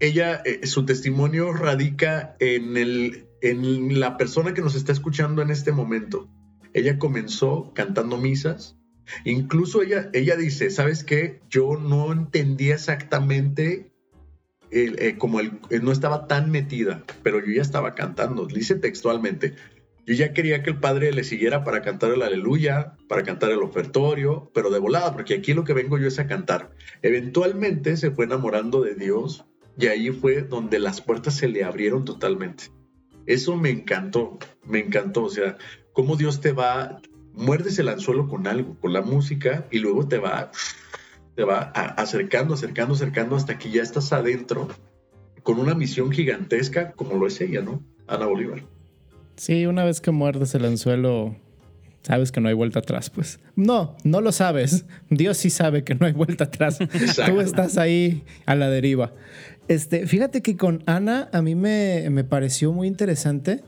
Ella, 0.00 0.42
eh, 0.44 0.66
su 0.66 0.84
testimonio 0.84 1.52
radica 1.52 2.36
en, 2.40 2.76
el, 2.76 3.26
en 3.42 4.00
la 4.00 4.16
persona 4.16 4.54
que 4.54 4.62
nos 4.62 4.74
está 4.74 4.90
escuchando 4.92 5.42
en 5.42 5.50
este 5.50 5.70
momento. 5.70 6.28
Ella 6.72 6.98
comenzó 6.98 7.72
cantando 7.74 8.16
misas. 8.16 8.76
Incluso 9.24 9.82
ella, 9.82 10.10
ella 10.12 10.36
dice, 10.36 10.70
¿sabes 10.70 11.04
qué? 11.04 11.40
Yo 11.50 11.76
no 11.76 12.12
entendía 12.12 12.74
exactamente 12.74 13.90
el- 14.70 14.98
eh, 15.02 15.16
como 15.18 15.40
el, 15.40 15.60
eh, 15.70 15.80
no 15.82 15.92
estaba 15.92 16.26
tan 16.26 16.50
metida, 16.50 17.04
pero 17.22 17.40
yo 17.44 17.52
ya 17.52 17.62
estaba 17.62 17.94
cantando. 17.94 18.46
Dice 18.46 18.74
textualmente, 18.74 19.54
yo 20.08 20.14
ya 20.14 20.32
quería 20.32 20.62
que 20.62 20.70
el 20.70 20.80
padre 20.80 21.12
le 21.12 21.22
siguiera 21.22 21.64
para 21.64 21.82
cantar 21.82 22.12
el 22.12 22.22
aleluya, 22.22 22.96
para 23.08 23.24
cantar 23.24 23.50
el 23.50 23.62
ofertorio, 23.62 24.50
pero 24.54 24.70
de 24.70 24.78
volada, 24.78 25.12
porque 25.12 25.34
aquí 25.34 25.52
lo 25.52 25.64
que 25.64 25.74
vengo 25.74 25.98
yo 25.98 26.08
es 26.08 26.18
a 26.18 26.26
cantar. 26.26 26.70
Eventualmente 27.02 27.94
se 27.98 28.10
fue 28.10 28.24
enamorando 28.24 28.80
de 28.80 28.94
Dios 28.94 29.44
y 29.76 29.88
ahí 29.88 30.08
fue 30.08 30.40
donde 30.40 30.78
las 30.78 31.02
puertas 31.02 31.34
se 31.34 31.46
le 31.46 31.62
abrieron 31.62 32.06
totalmente. 32.06 32.70
Eso 33.26 33.54
me 33.58 33.68
encantó, 33.68 34.38
me 34.64 34.78
encantó. 34.78 35.24
O 35.24 35.28
sea, 35.28 35.58
cómo 35.92 36.16
Dios 36.16 36.40
te 36.40 36.52
va, 36.52 37.02
muerdes 37.34 37.78
el 37.78 37.90
anzuelo 37.90 38.28
con 38.28 38.46
algo, 38.46 38.78
con 38.80 38.94
la 38.94 39.02
música, 39.02 39.66
y 39.70 39.78
luego 39.78 40.08
te 40.08 40.16
va, 40.16 40.50
te 41.36 41.44
va 41.44 41.60
acercando, 41.60 42.54
acercando, 42.54 42.94
acercando 42.94 43.36
hasta 43.36 43.58
que 43.58 43.70
ya 43.70 43.82
estás 43.82 44.10
adentro 44.14 44.68
con 45.42 45.60
una 45.60 45.74
misión 45.74 46.10
gigantesca 46.10 46.92
como 46.92 47.18
lo 47.18 47.26
es 47.26 47.38
ella, 47.42 47.60
¿no? 47.60 47.82
Ana 48.06 48.24
Bolívar. 48.24 48.77
Sí, 49.38 49.66
una 49.66 49.84
vez 49.84 50.00
que 50.00 50.10
muerdes 50.10 50.54
el 50.54 50.64
anzuelo, 50.64 51.36
sabes 52.02 52.32
que 52.32 52.40
no 52.40 52.48
hay 52.48 52.54
vuelta 52.54 52.80
atrás, 52.80 53.08
pues. 53.08 53.38
No, 53.54 53.96
no 54.02 54.20
lo 54.20 54.32
sabes. 54.32 54.84
Dios 55.10 55.36
sí 55.36 55.48
sabe 55.48 55.84
que 55.84 55.94
no 55.94 56.06
hay 56.06 56.12
vuelta 56.12 56.44
atrás. 56.44 56.78
Tú 57.26 57.40
estás 57.40 57.78
ahí 57.78 58.24
a 58.46 58.56
la 58.56 58.68
deriva. 58.68 59.14
Este, 59.68 60.06
fíjate 60.06 60.42
que 60.42 60.56
con 60.56 60.82
Ana 60.86 61.28
a 61.32 61.40
mí 61.40 61.54
me, 61.54 62.08
me 62.10 62.24
pareció 62.24 62.72
muy 62.72 62.88
interesante. 62.88 63.62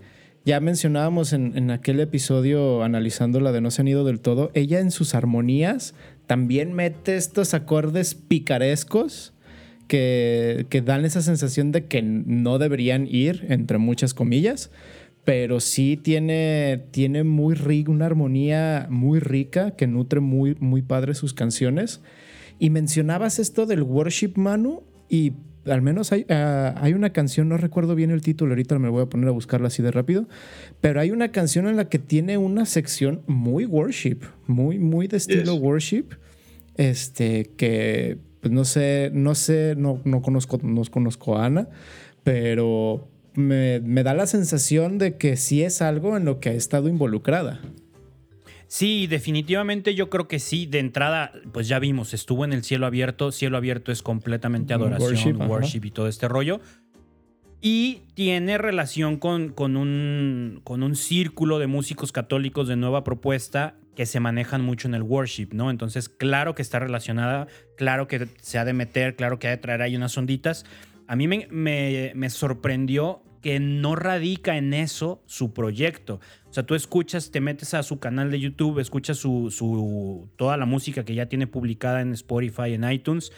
Ya 0.44 0.58
mencionábamos 0.58 1.32
en, 1.32 1.56
en, 1.56 1.70
aquel 1.70 2.00
episodio 2.00 2.82
analizando 2.82 3.40
la 3.40 3.52
de 3.52 3.60
No 3.60 3.70
se 3.70 3.82
han 3.82 3.88
ido 3.88 4.04
del 4.04 4.20
todo, 4.20 4.50
ella 4.54 4.80
en 4.80 4.90
sus 4.90 5.14
armonías 5.14 5.94
también 6.26 6.72
mete 6.72 7.16
estos 7.16 7.52
acordes 7.52 8.14
picarescos 8.14 9.34
que, 9.86 10.66
que 10.70 10.80
dan 10.80 11.04
esa 11.04 11.20
sensación 11.20 11.72
de 11.72 11.84
que 11.86 12.00
no 12.02 12.58
deberían 12.58 13.06
ir, 13.06 13.44
entre 13.48 13.78
muchas 13.78 14.14
comillas, 14.14 14.70
pero 15.24 15.60
sí 15.60 15.96
tiene, 15.96 16.84
tiene 16.90 17.24
muy 17.24 17.54
rica, 17.54 17.90
una 17.90 18.06
armonía 18.06 18.86
muy 18.90 19.20
rica 19.20 19.72
que 19.72 19.86
nutre 19.86 20.20
muy, 20.20 20.56
muy 20.60 20.82
padre 20.82 21.14
sus 21.14 21.34
canciones. 21.34 22.00
Y 22.58 22.70
mencionabas 22.70 23.38
esto 23.38 23.66
del 23.66 23.82
worship, 23.82 24.32
Manu, 24.36 24.82
y 25.08 25.32
al 25.66 25.82
menos 25.82 26.12
hay, 26.12 26.24
ah, 26.30 26.74
hay, 26.78 26.94
una 26.94 27.10
canción, 27.10 27.48
no 27.48 27.56
recuerdo 27.56 27.94
bien 27.94 28.10
el 28.10 28.22
título, 28.22 28.52
ahorita 28.52 28.78
me 28.78 28.88
voy 28.88 29.02
a 29.02 29.06
poner 29.06 29.28
a 29.28 29.32
buscarla 29.32 29.68
así 29.68 29.82
de 29.82 29.90
rápido, 29.90 30.26
pero 30.80 31.00
hay 31.00 31.10
una 31.10 31.32
canción 31.32 31.68
en 31.68 31.76
la 31.76 31.88
que 31.88 31.98
tiene 31.98 32.38
una 32.38 32.64
sección 32.64 33.22
muy 33.26 33.66
worship, 33.66 34.18
muy, 34.46 34.78
muy 34.78 35.06
de 35.06 35.18
estilo 35.18 35.54
worship, 35.54 36.06
este, 36.76 37.50
que 37.56 38.18
pues 38.40 38.52
no 38.52 38.64
sé, 38.64 39.10
no 39.12 39.34
sé, 39.34 39.74
no, 39.76 40.00
no 40.04 40.22
conozco, 40.22 40.58
no 40.62 40.82
conozco 40.90 41.36
a 41.36 41.46
Ana, 41.46 41.68
pero 42.24 43.09
me, 43.34 43.80
me, 43.80 44.02
da 44.02 44.14
la 44.14 44.26
sensación 44.26 44.98
de 44.98 45.16
que 45.16 45.36
sí 45.36 45.62
es 45.62 45.82
algo 45.82 46.16
en 46.16 46.24
lo 46.24 46.40
que 46.40 46.50
ha 46.50 46.52
estado 46.52 46.88
involucrada. 46.88 47.60
Sí, 48.70 49.08
definitivamente 49.08 49.96
yo 49.96 50.10
creo 50.10 50.28
que 50.28 50.38
sí. 50.38 50.64
De 50.66 50.78
entrada, 50.78 51.32
pues 51.52 51.66
ya 51.66 51.80
vimos, 51.80 52.14
estuvo 52.14 52.44
en 52.44 52.52
el 52.52 52.62
cielo 52.62 52.86
abierto. 52.86 53.32
Cielo 53.32 53.56
abierto 53.56 53.90
es 53.90 54.00
completamente 54.00 54.72
adoración, 54.72 55.42
worship, 55.50 55.84
y 55.84 55.90
todo 55.90 56.06
este 56.06 56.28
rollo. 56.28 56.60
Y 57.60 58.02
tiene 58.14 58.58
relación 58.58 59.16
con, 59.16 59.48
con, 59.48 59.76
un, 59.76 60.60
con 60.62 60.84
un 60.84 60.94
círculo 60.94 61.58
de 61.58 61.66
músicos 61.66 62.12
católicos 62.12 62.68
de 62.68 62.76
nueva 62.76 63.02
propuesta 63.02 63.74
que 63.96 64.06
se 64.06 64.20
manejan 64.20 64.62
mucho 64.62 64.86
en 64.86 64.94
el 64.94 65.02
worship, 65.02 65.48
¿no? 65.52 65.68
Entonces, 65.70 66.08
claro 66.08 66.54
que 66.54 66.62
está 66.62 66.78
relacionada, 66.78 67.48
claro 67.76 68.06
que 68.06 68.28
se 68.40 68.58
ha 68.58 68.64
de 68.64 68.72
meter, 68.72 69.16
claro 69.16 69.40
que 69.40 69.48
ha 69.48 69.50
de 69.50 69.56
traer 69.56 69.82
ahí 69.82 69.96
unas 69.96 70.16
onditas. 70.16 70.64
A 71.10 71.16
mí 71.16 71.26
me, 71.26 72.30
sorprendió 72.30 73.24
que 73.42 73.58
no 73.58 73.96
radica 73.96 74.56
en 74.56 74.72
eso 74.72 75.24
su 75.26 75.52
proyecto. 75.52 76.20
O 76.48 76.52
sea, 76.52 76.64
tú 76.64 76.76
escuchas, 76.76 77.32
te 77.32 77.40
metes 77.40 77.74
a 77.74 77.82
su 77.82 77.98
canal 77.98 78.30
de 78.30 78.38
YouTube, 78.38 78.78
escuchas 78.78 79.16
su, 79.16 79.50
su 79.50 80.28
toda 80.36 80.56
la 80.56 80.66
música 80.66 81.04
que 81.04 81.16
ya 81.16 81.26
tiene 81.26 81.48
publicada 81.48 82.00
en 82.00 82.12
Spotify, 82.12 82.74
en 82.74 82.88
iTunes, 82.88 83.32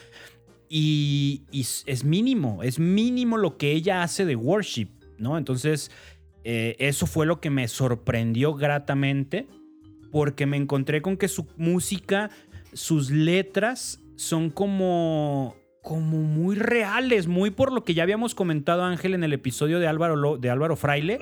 y, 0.69 1.45
es 1.51 2.05
mínimo, 2.05 2.63
es 2.63 2.79
mínimo 2.79 3.39
lo 3.39 3.57
que 3.57 3.73
ella 3.73 4.03
hace 4.03 4.27
de 4.27 4.37
worship, 4.37 4.89
¿no? 5.17 5.39
Entonces, 5.39 5.91
eh, 6.45 6.77
eso 6.79 7.07
fue 7.07 7.25
lo 7.25 7.41
que 7.41 7.49
me 7.49 7.69
sorprendió 7.69 8.53
gratamente, 8.53 9.47
porque 10.11 10.45
me 10.45 10.59
encontré 10.59 11.01
con 11.01 11.17
que 11.17 11.29
su 11.29 11.47
música, 11.57 12.29
sus 12.75 13.11
letras 13.11 14.03
son 14.17 14.51
como 14.51 15.57
como 15.83 16.19
muy 16.19 16.55
reales, 16.55 17.27
muy 17.27 17.51
por 17.51 17.73
lo 17.73 17.85
que 17.85 17.93
ya 17.93 18.05
habíamos 18.05 18.37
comentado 18.37 18.85
Ángel 18.85 19.15
en 19.15 19.25
el 19.25 19.33
episodio 19.33 19.81
de 19.81 19.89
Álvaro, 19.89 20.39
de 20.39 20.49
Álvaro 20.49 20.77
Fraile. 20.77 21.19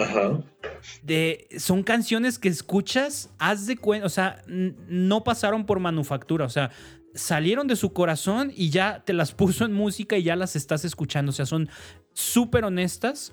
De, 1.02 1.48
son 1.58 1.82
canciones 1.82 2.38
que 2.38 2.48
escuchas, 2.48 3.30
haz 3.38 3.66
de 3.66 3.78
cuenta, 3.78 4.06
o 4.06 4.10
sea, 4.10 4.42
no 4.46 5.24
pasaron 5.24 5.64
por 5.64 5.80
manufactura, 5.80 6.44
o 6.44 6.50
sea, 6.50 6.70
salieron 7.14 7.66
de 7.66 7.76
su 7.76 7.92
corazón 7.94 8.52
y 8.54 8.68
ya 8.68 9.02
te 9.04 9.14
las 9.14 9.32
puso 9.34 9.64
en 9.64 9.72
música 9.72 10.18
y 10.18 10.22
ya 10.22 10.36
las 10.36 10.56
estás 10.56 10.84
escuchando, 10.84 11.30
o 11.30 11.34
sea, 11.34 11.46
son 11.46 11.68
súper 12.12 12.64
honestas, 12.64 13.32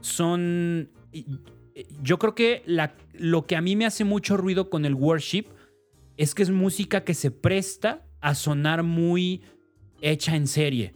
son... 0.00 0.90
Yo 2.02 2.18
creo 2.18 2.34
que 2.34 2.62
la, 2.66 2.94
lo 3.14 3.46
que 3.46 3.54
a 3.54 3.60
mí 3.60 3.76
me 3.76 3.86
hace 3.86 4.04
mucho 4.04 4.36
ruido 4.36 4.68
con 4.68 4.84
el 4.84 4.94
worship 4.94 5.46
es 6.16 6.34
que 6.34 6.42
es 6.42 6.50
música 6.50 7.04
que 7.04 7.14
se 7.14 7.30
presta 7.30 8.04
a 8.20 8.34
sonar 8.34 8.82
muy 8.82 9.42
hecha 10.00 10.36
en 10.36 10.46
serie. 10.46 10.94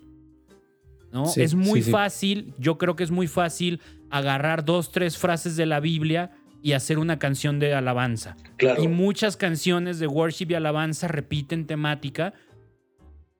¿no? 1.13 1.31
es 1.37 1.55
muy 1.55 1.83
fácil, 1.83 2.55
yo 2.59 2.79
creo 2.79 2.97
que 2.97 3.05
es 3.05 3.11
muy 3.11 3.27
fácil 3.27 3.81
agarrar 4.11 4.65
dos, 4.65 4.91
tres 4.93 5.19
frases 5.19 5.57
de 5.57 5.67
la 5.67 5.79
Biblia 5.79 6.31
y 6.63 6.73
hacer 6.73 6.99
una 6.99 7.19
canción 7.19 7.59
de 7.59 7.75
alabanza. 7.75 8.37
Y 8.79 8.89
muchas 8.89 9.37
canciones 9.37 9.99
de 9.99 10.07
worship 10.07 10.47
y 10.51 10.55
alabanza 10.55 11.09
repiten 11.09 11.67
temática. 11.67 12.33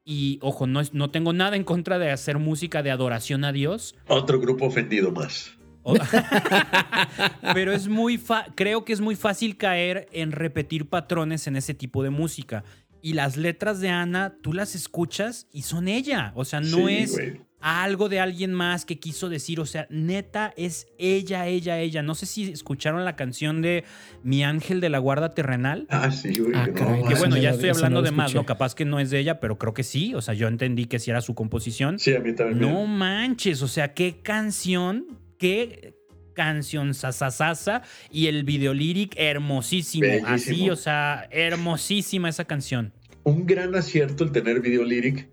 Y 0.05 0.39
ojo, 0.43 0.67
no, 0.67 0.83
no 0.93 1.11
tengo 1.11 1.33
nada 1.33 1.57
en 1.57 1.65
contra 1.65 1.99
de 1.99 2.11
hacer 2.11 2.39
música 2.39 2.83
de 2.83 2.91
adoración 2.91 3.45
a 3.45 3.53
Dios. 3.53 3.95
Otro 4.09 4.41
grupo 4.41 4.67
ofendido 4.67 5.13
más. 5.13 5.57
Pero 7.55 7.73
es 7.73 7.89
muy 7.89 8.21
creo 8.55 8.85
que 8.85 8.93
es 8.93 9.01
muy 9.01 9.17
fácil 9.17 9.57
caer 9.57 10.09
en 10.13 10.33
repetir 10.33 10.89
patrones 10.89 11.47
en 11.47 11.57
ese 11.57 11.75
tipo 11.75 12.03
de 12.03 12.11
música. 12.11 12.65
Y 13.03 13.15
las 13.15 13.37
letras 13.37 13.81
de 13.81 13.89
Ana, 13.89 14.37
tú 14.43 14.53
las 14.53 14.77
escuchas 14.77 15.49
y 15.53 15.63
son 15.63 15.89
ella. 15.89 16.33
O 16.37 16.45
sea, 16.45 16.61
no 16.61 16.89
es 16.89 17.19
algo 17.59 18.09
de 18.09 18.21
alguien 18.21 18.53
más 18.53 18.85
que 18.85 19.01
quiso 19.01 19.29
decir. 19.29 19.59
O 19.59 19.67
sea, 19.67 19.89
neta 19.91 20.55
es 20.57 20.87
ella, 20.99 21.49
ella, 21.49 21.81
ella. 21.81 22.03
No 22.03 22.15
sé 22.15 22.27
si 22.27 22.53
escucharon 22.53 23.05
la 23.05 23.17
canción 23.17 23.61
de 23.61 23.83
Mi 24.23 24.45
Ángel 24.45 24.81
de 24.81 24.89
la 24.89 24.99
Guarda 24.99 25.35
Terrenal. 25.35 25.87
Ah, 25.91 26.13
sí, 26.13 26.33
güey. 26.39 26.53
Ah, 26.55 26.69
que 26.73 27.15
bueno, 27.17 27.37
ya 27.37 27.51
estoy 27.51 27.71
hablando 27.71 28.03
de 28.03 28.13
más, 28.13 28.35
¿no? 28.35 28.47
Capaz 28.47 28.77
que 28.77 28.85
no 28.85 29.01
es 29.01 29.11
de 29.11 29.19
ella, 29.19 29.41
pero 29.41 29.59
creo 29.59 29.75
que 29.75 29.83
sí. 29.83 30.15
O 30.15 30.21
sea, 30.21 30.35
yo 30.35 30.47
entendí 30.47 30.87
que 30.87 31.01
sí 31.01 31.11
era 31.11 31.21
su 31.21 31.35
composición. 31.35 31.99
Sí, 31.99 32.15
a 32.15 32.21
mí 32.21 32.33
también. 32.35 32.61
No 32.61 32.87
manches, 32.87 33.63
o 33.63 33.69
sea, 33.69 33.95
qué 33.95 34.23
canción, 34.23 35.19
qué 35.39 35.95
canción 36.35 36.95
sasasasa 36.95 37.83
y 38.11 38.27
el 38.27 38.45
video 38.45 38.75
lyric 38.75 39.15
hermosísimo. 39.17 40.07
Así, 40.27 40.71
o 40.71 40.77
sea, 40.77 41.29
hermosísima 41.31 42.29
esa 42.29 42.45
canción. 42.45 42.93
Un 43.25 43.47
gran 43.47 43.75
acierto 43.75 44.25
el 44.25 44.33
tener 44.33 44.61
video 44.61 44.85
lyric. 44.85 45.29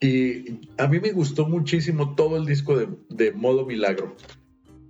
Y 0.00 0.60
a 0.78 0.86
mí 0.86 1.00
me 1.00 1.12
gustó 1.12 1.48
muchísimo 1.48 2.14
todo 2.14 2.36
el 2.36 2.46
disco 2.46 2.76
de, 3.08 3.32
Modo 3.32 3.66
Milagro. 3.66 4.16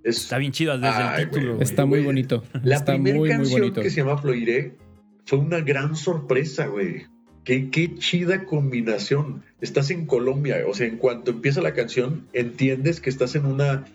Está 0.03 0.37
bien 0.37 0.51
chido 0.51 0.77
desde 0.77 1.21
el 1.21 1.29
título. 1.29 1.61
Está 1.61 1.85
muy 1.85 2.01
bonito. 2.03 2.43
La 2.63 2.83
primera 2.83 3.19
canción 3.37 3.73
que 3.73 3.89
se 3.89 4.01
llama 4.01 4.17
Floiré 4.17 4.75
fue 5.25 5.39
una 5.39 5.61
gran 5.61 5.95
sorpresa, 5.95 6.67
güey. 6.67 7.05
Qué, 7.43 7.69
qué 7.69 7.95
chida 7.95 8.45
combinación. 8.45 9.43
Estás 9.61 9.89
en 9.89 10.05
Colombia, 10.05 10.57
o 10.67 10.73
sea, 10.73 10.87
en 10.87 10.97
cuanto 10.97 11.31
empieza 11.31 11.61
la 11.61 11.73
canción, 11.73 12.27
entiendes 12.33 13.01
que 13.01 13.09
estás 13.09 13.35
en 13.35 13.45
una 13.45 13.85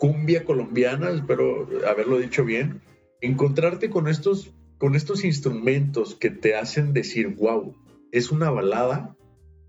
cumbia 0.00 0.46
colombiana, 0.46 1.10
espero 1.10 1.68
haberlo 1.86 2.18
dicho 2.18 2.42
bien, 2.42 2.80
encontrarte 3.20 3.90
con 3.90 4.08
estos, 4.08 4.50
con 4.78 4.96
estos 4.96 5.26
instrumentos 5.26 6.14
que 6.14 6.30
te 6.30 6.56
hacen 6.56 6.94
decir, 6.94 7.28
wow, 7.36 7.76
es 8.10 8.30
una 8.30 8.48
balada, 8.48 9.14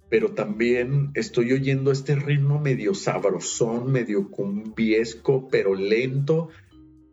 pero 0.10 0.32
también 0.32 1.12
estoy 1.16 1.52
oyendo 1.52 1.92
este 1.92 2.16
ritmo 2.16 2.62
medio 2.62 2.94
sabrosón, 2.94 3.92
medio 3.92 4.32
cumbiesco, 4.32 5.50
pero 5.50 5.76
lento, 5.76 6.48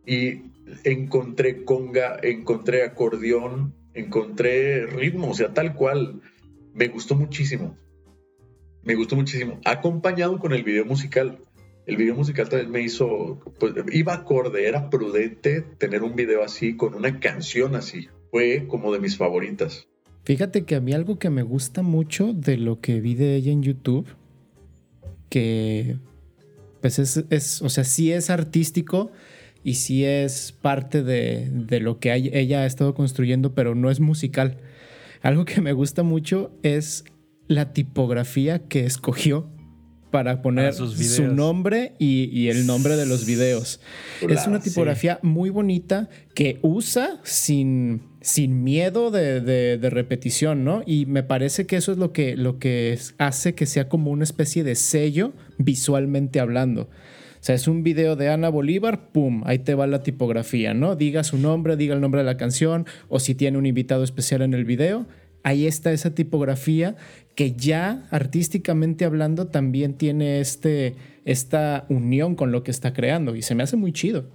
y 0.05 0.43
encontré 0.85 1.65
conga, 1.65 2.17
encontré 2.23 2.83
acordeón, 2.83 3.75
encontré 3.93 4.85
ritmo, 4.85 5.31
o 5.31 5.33
sea, 5.33 5.53
tal 5.53 5.75
cual, 5.75 6.21
me 6.73 6.87
gustó 6.87 7.15
muchísimo. 7.15 7.75
Me 8.81 8.95
gustó 8.95 9.17
muchísimo. 9.17 9.59
Acompañado 9.65 10.39
con 10.39 10.53
el 10.53 10.63
video 10.63 10.85
musical 10.85 11.39
el 11.85 11.97
video 11.97 12.15
musical 12.15 12.49
también 12.49 12.71
me 12.71 12.81
hizo, 12.81 13.39
pues 13.59 13.73
iba 13.91 14.13
acorde, 14.13 14.67
era 14.67 14.89
prudente 14.89 15.61
tener 15.77 16.03
un 16.03 16.15
video 16.15 16.43
así, 16.43 16.75
con 16.75 16.93
una 16.93 17.19
canción 17.19 17.75
así. 17.75 18.07
Fue 18.31 18.67
como 18.67 18.93
de 18.93 18.99
mis 18.99 19.17
favoritas. 19.17 19.87
Fíjate 20.23 20.65
que 20.65 20.75
a 20.75 20.81
mí 20.81 20.93
algo 20.93 21.17
que 21.17 21.31
me 21.31 21.41
gusta 21.41 21.81
mucho 21.81 22.33
de 22.33 22.57
lo 22.57 22.79
que 22.79 23.01
vi 23.01 23.15
de 23.15 23.35
ella 23.35 23.51
en 23.51 23.63
YouTube, 23.63 24.07
que 25.29 25.97
pues 26.81 26.99
es, 26.99 27.61
o 27.61 27.69
sea, 27.69 27.83
sí 27.83 28.11
es 28.11 28.29
artístico 28.29 29.11
y 29.63 29.73
sí 29.73 30.05
es 30.05 30.51
parte 30.51 31.03
de, 31.03 31.49
de 31.51 31.79
lo 31.79 31.99
que 31.99 32.13
ella 32.13 32.61
ha 32.61 32.65
estado 32.65 32.93
construyendo, 32.93 33.53
pero 33.53 33.75
no 33.75 33.89
es 33.89 33.99
musical. 33.99 34.57
Algo 35.21 35.45
que 35.45 35.61
me 35.61 35.73
gusta 35.73 36.03
mucho 36.03 36.51
es 36.63 37.03
la 37.47 37.73
tipografía 37.73 38.59
que 38.59 38.85
escogió 38.85 39.49
para 40.11 40.41
poner 40.41 40.73
sus 40.73 40.95
su 40.97 41.27
nombre 41.27 41.93
y, 41.99 42.29
y 42.31 42.49
el 42.49 42.65
nombre 42.65 42.95
de 42.95 43.05
los 43.05 43.25
videos. 43.25 43.79
Es 44.21 44.47
una 44.47 44.59
sí. 44.61 44.69
tipografía 44.69 45.19
muy 45.21 45.49
bonita 45.49 46.09
que 46.33 46.59
usa 46.61 47.19
sin, 47.23 48.01
sin 48.21 48.63
miedo 48.63 49.11
de, 49.11 49.41
de- 49.41 49.77
de 49.77 49.89
repetición, 49.89 50.63
¿no? 50.63 50.81
Y 50.85 51.05
me 51.05 51.23
parece 51.23 51.65
que 51.65 51.75
eso 51.75 51.91
es 51.91 51.97
lo 51.97 52.11
que, 52.11 52.35
lo 52.35 52.57
que 52.59 52.97
hace 53.17 53.53
que 53.55 53.65
sea 53.65 53.87
como 53.87 54.11
una 54.11 54.23
especie 54.23 54.63
de 54.63 54.75
sello 54.75 55.33
visualmente 55.57 56.39
hablando. 56.39 56.83
O 56.83 57.41
sea, 57.41 57.55
es 57.55 57.69
un 57.69 57.83
video 57.83 58.17
de 58.17 58.27
Ana 58.29 58.49
Bolívar, 58.49 59.11
pum, 59.13 59.43
ahí 59.45 59.59
te 59.59 59.73
va 59.73 59.87
la 59.87 60.03
tipografía, 60.03 60.73
¿no? 60.73 60.97
Diga 60.97 61.23
su 61.23 61.37
nombre, 61.37 61.77
diga 61.77 61.95
el 61.95 62.01
nombre 62.01 62.19
de 62.19 62.25
la 62.25 62.35
canción, 62.35 62.85
o 63.07 63.19
si 63.19 63.33
tiene 63.33 63.57
un 63.57 63.65
invitado 63.65 64.03
especial 64.03 64.41
en 64.41 64.53
el 64.53 64.65
video, 64.65 65.05
ahí 65.43 65.65
está 65.65 65.93
esa 65.93 66.13
tipografía 66.13 66.97
que 67.39 67.53
ya 67.53 68.05
artísticamente 68.11 69.05
hablando 69.05 69.47
también 69.47 69.93
tiene 69.93 70.41
este, 70.41 70.97
esta 71.23 71.85
unión 71.87 72.35
con 72.35 72.51
lo 72.51 72.63
que 72.63 72.71
está 72.71 72.91
creando 72.91 73.33
y 73.33 73.43
se 73.43 73.55
me 73.55 73.63
hace 73.63 73.77
muy 73.77 73.93
chido. 73.93 74.25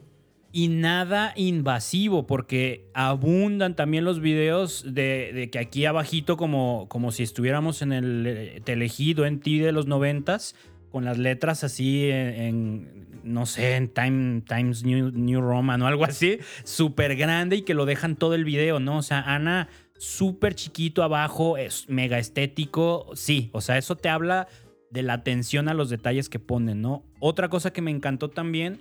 Y 0.53 0.69
nada 0.69 1.35
invasivo, 1.37 2.27
porque 2.27 2.89
abundan 2.95 3.77
también 3.77 4.07
los 4.07 4.21
videos 4.21 4.87
de, 4.89 5.33
de 5.35 5.51
que 5.51 5.59
aquí 5.59 5.85
abajito, 5.85 6.39
como, 6.39 6.87
como 6.89 7.13
si 7.13 7.23
estuviéramos 7.25 7.83
en 7.83 7.93
el 7.93 8.25
eh, 8.27 8.63
telegido 8.65 9.27
en 9.27 9.41
ti 9.41 9.59
de 9.59 9.73
los 9.73 9.87
noventas, 9.87 10.57
con 10.91 11.05
las 11.05 11.19
letras 11.19 11.63
así 11.63 12.09
en, 12.11 13.21
no 13.23 13.45
sé, 13.45 13.77
en 13.77 13.89
Time, 13.89 14.43
Times 14.49 14.85
New, 14.85 15.11
New 15.11 15.43
Roman 15.43 15.83
o 15.83 15.87
algo 15.89 16.05
así, 16.05 16.39
súper 16.63 17.17
grande 17.17 17.57
y 17.57 17.63
que 17.63 17.75
lo 17.75 17.85
dejan 17.85 18.17
todo 18.17 18.35
el 18.35 18.45
video, 18.45 18.81
¿no? 18.81 18.99
O 18.99 19.03
sea, 19.03 19.21
Ana, 19.21 19.69
súper 19.99 20.55
chiquito 20.55 21.03
abajo, 21.03 21.57
es 21.57 21.89
mega 21.89 22.19
estético, 22.19 23.11
sí, 23.15 23.51
o 23.53 23.61
sea, 23.61 23.79
eso 23.79 23.97
te 23.97 24.09
habla 24.09 24.49
de 24.91 25.03
la 25.03 25.15
atención 25.15 25.69
a 25.69 25.75
los 25.75 25.91
detalles 25.91 26.29
que 26.29 26.39
ponen, 26.39 26.81
¿no? 26.81 27.05
Otra 27.21 27.49
cosa 27.49 27.73
que 27.73 27.83
me 27.83 27.91
encantó 27.91 28.31
también 28.31 28.79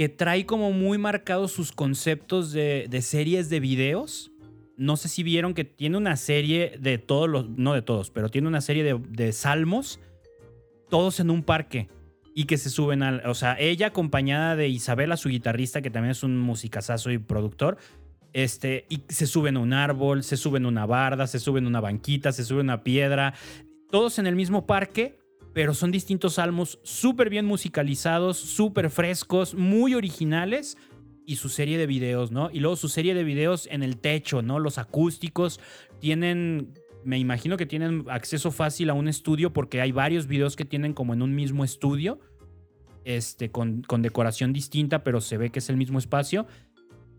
que 0.00 0.08
trae 0.08 0.46
como 0.46 0.72
muy 0.72 0.96
marcados 0.96 1.52
sus 1.52 1.72
conceptos 1.72 2.52
de, 2.52 2.86
de 2.88 3.02
series 3.02 3.50
de 3.50 3.60
videos. 3.60 4.32
No 4.78 4.96
sé 4.96 5.08
si 5.08 5.22
vieron 5.22 5.52
que 5.52 5.64
tiene 5.64 5.98
una 5.98 6.16
serie 6.16 6.78
de 6.80 6.96
todos 6.96 7.28
los, 7.28 7.50
no 7.50 7.74
de 7.74 7.82
todos, 7.82 8.10
pero 8.10 8.30
tiene 8.30 8.48
una 8.48 8.62
serie 8.62 8.82
de, 8.82 8.98
de 9.10 9.32
salmos, 9.32 10.00
todos 10.88 11.20
en 11.20 11.28
un 11.28 11.42
parque. 11.42 11.88
Y 12.34 12.44
que 12.44 12.56
se 12.56 12.70
suben 12.70 13.02
al. 13.02 13.26
O 13.26 13.34
sea, 13.34 13.56
ella 13.58 13.88
acompañada 13.88 14.56
de 14.56 14.68
Isabela, 14.68 15.18
su 15.18 15.28
guitarrista, 15.28 15.82
que 15.82 15.90
también 15.90 16.12
es 16.12 16.22
un 16.22 16.38
musicazazo 16.38 17.10
y 17.10 17.18
productor. 17.18 17.76
Este, 18.32 18.86
y 18.88 19.02
se 19.08 19.26
suben 19.26 19.56
a 19.56 19.60
un 19.60 19.72
árbol, 19.72 20.22
se 20.22 20.36
suben 20.36 20.64
a 20.64 20.68
una 20.68 20.86
barda, 20.86 21.26
se 21.26 21.38
suben 21.38 21.64
a 21.64 21.68
una 21.68 21.80
banquita, 21.80 22.32
se 22.32 22.44
suben 22.44 22.70
a 22.70 22.74
una 22.74 22.84
piedra. 22.84 23.34
Todos 23.90 24.18
en 24.18 24.26
el 24.26 24.36
mismo 24.36 24.66
parque, 24.66 25.18
pero 25.52 25.74
son 25.74 25.90
distintos 25.90 26.34
salmos 26.34 26.78
súper 26.82 27.28
bien 27.28 27.44
musicalizados, 27.44 28.38
súper 28.38 28.90
frescos, 28.90 29.54
muy 29.54 29.94
originales. 29.94 30.76
Y 31.26 31.36
su 31.36 31.48
serie 31.48 31.78
de 31.78 31.86
videos, 31.86 32.32
¿no? 32.32 32.50
Y 32.52 32.58
luego 32.58 32.74
su 32.74 32.88
serie 32.88 33.14
de 33.14 33.22
videos 33.22 33.68
en 33.70 33.84
el 33.84 33.98
techo, 33.98 34.42
¿no? 34.42 34.58
Los 34.58 34.78
acústicos 34.78 35.60
tienen, 36.00 36.72
me 37.04 37.18
imagino 37.18 37.56
que 37.56 37.66
tienen 37.66 38.04
acceso 38.08 38.50
fácil 38.50 38.90
a 38.90 38.94
un 38.94 39.06
estudio 39.06 39.52
porque 39.52 39.80
hay 39.80 39.92
varios 39.92 40.26
videos 40.26 40.56
que 40.56 40.64
tienen 40.64 40.92
como 40.92 41.14
en 41.14 41.22
un 41.22 41.36
mismo 41.36 41.62
estudio, 41.62 42.18
este, 43.04 43.52
con, 43.52 43.82
con 43.82 44.02
decoración 44.02 44.52
distinta, 44.52 45.04
pero 45.04 45.20
se 45.20 45.36
ve 45.36 45.50
que 45.50 45.60
es 45.60 45.70
el 45.70 45.76
mismo 45.76 46.00
espacio. 46.00 46.46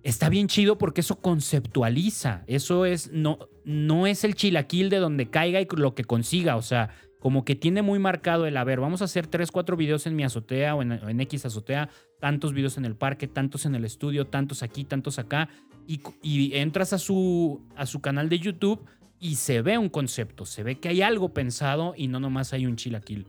Está 0.04 0.30
bien 0.30 0.48
chido 0.48 0.78
porque 0.78 1.02
eso 1.02 1.18
conceptualiza. 1.18 2.44
Eso 2.48 2.86
es, 2.86 3.12
no, 3.12 3.40
no 3.66 4.08
es 4.08 4.24
el 4.24 4.36
chilaquil 4.36 4.90
de 4.90 4.98
donde 4.98 5.30
caiga 5.30 5.62
y 5.62 5.68
lo 5.76 5.94
que 5.94 6.04
consiga. 6.04 6.56
O 6.56 6.62
sea, 6.62 6.90
como 7.20 7.46
que 7.46 7.56
tiene 7.56 7.84
muy 7.84 8.00
marcado 8.00 8.48
el, 8.48 8.58
a 8.58 8.64
ver, 8.64 8.80
vamos 8.80 9.02
a 9.02 9.06
hacer 9.06 9.28
3, 9.28 9.52
4 9.52 9.78
videos 9.78 10.08
en 10.08 10.16
mi 10.16 10.24
azotea 10.24 10.76
o 10.76 10.82
en, 10.82 11.22
X 11.22 11.46
azotea, 11.46 11.90
tantos 12.20 12.54
videos 12.54 12.78
en 12.78 12.86
el 12.86 12.96
parque, 12.96 13.28
tantos 13.28 13.66
en 13.66 13.76
el 13.76 13.86
estudio, 13.86 14.26
tantos 14.26 14.64
aquí, 14.64 14.86
tantos 14.86 15.20
acá. 15.20 15.50
Y, 15.88 16.02
y 16.24 16.56
entras 16.56 16.94
a 16.94 16.98
su, 16.98 17.62
a 17.76 17.86
su 17.86 18.02
canal 18.02 18.28
de 18.28 18.40
YouTube 18.40 18.84
y 19.20 19.36
se 19.36 19.62
ve 19.62 19.78
un 19.78 19.90
concepto, 19.90 20.46
se 20.48 20.64
ve 20.64 20.80
que 20.80 20.90
hay 20.90 21.04
algo 21.04 21.32
pensado 21.32 21.94
y 21.96 22.08
no 22.08 22.20
nomás 22.20 22.54
hay 22.54 22.66
un 22.66 22.76
chilaquil. 22.76 23.28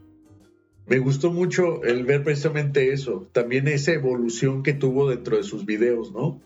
Me 0.87 0.99
gustó 0.99 1.31
mucho 1.31 1.85
el 1.85 2.05
ver 2.05 2.25
precisamente 2.25 2.93
eso, 2.93 3.29
también 3.33 3.69
esa 3.69 3.93
evolución 3.93 4.63
que 4.63 4.73
tuvo 4.73 5.11
dentro 5.11 5.37
de 5.37 5.43
sus 5.43 5.67
videos, 5.67 6.13
¿no? 6.13 6.41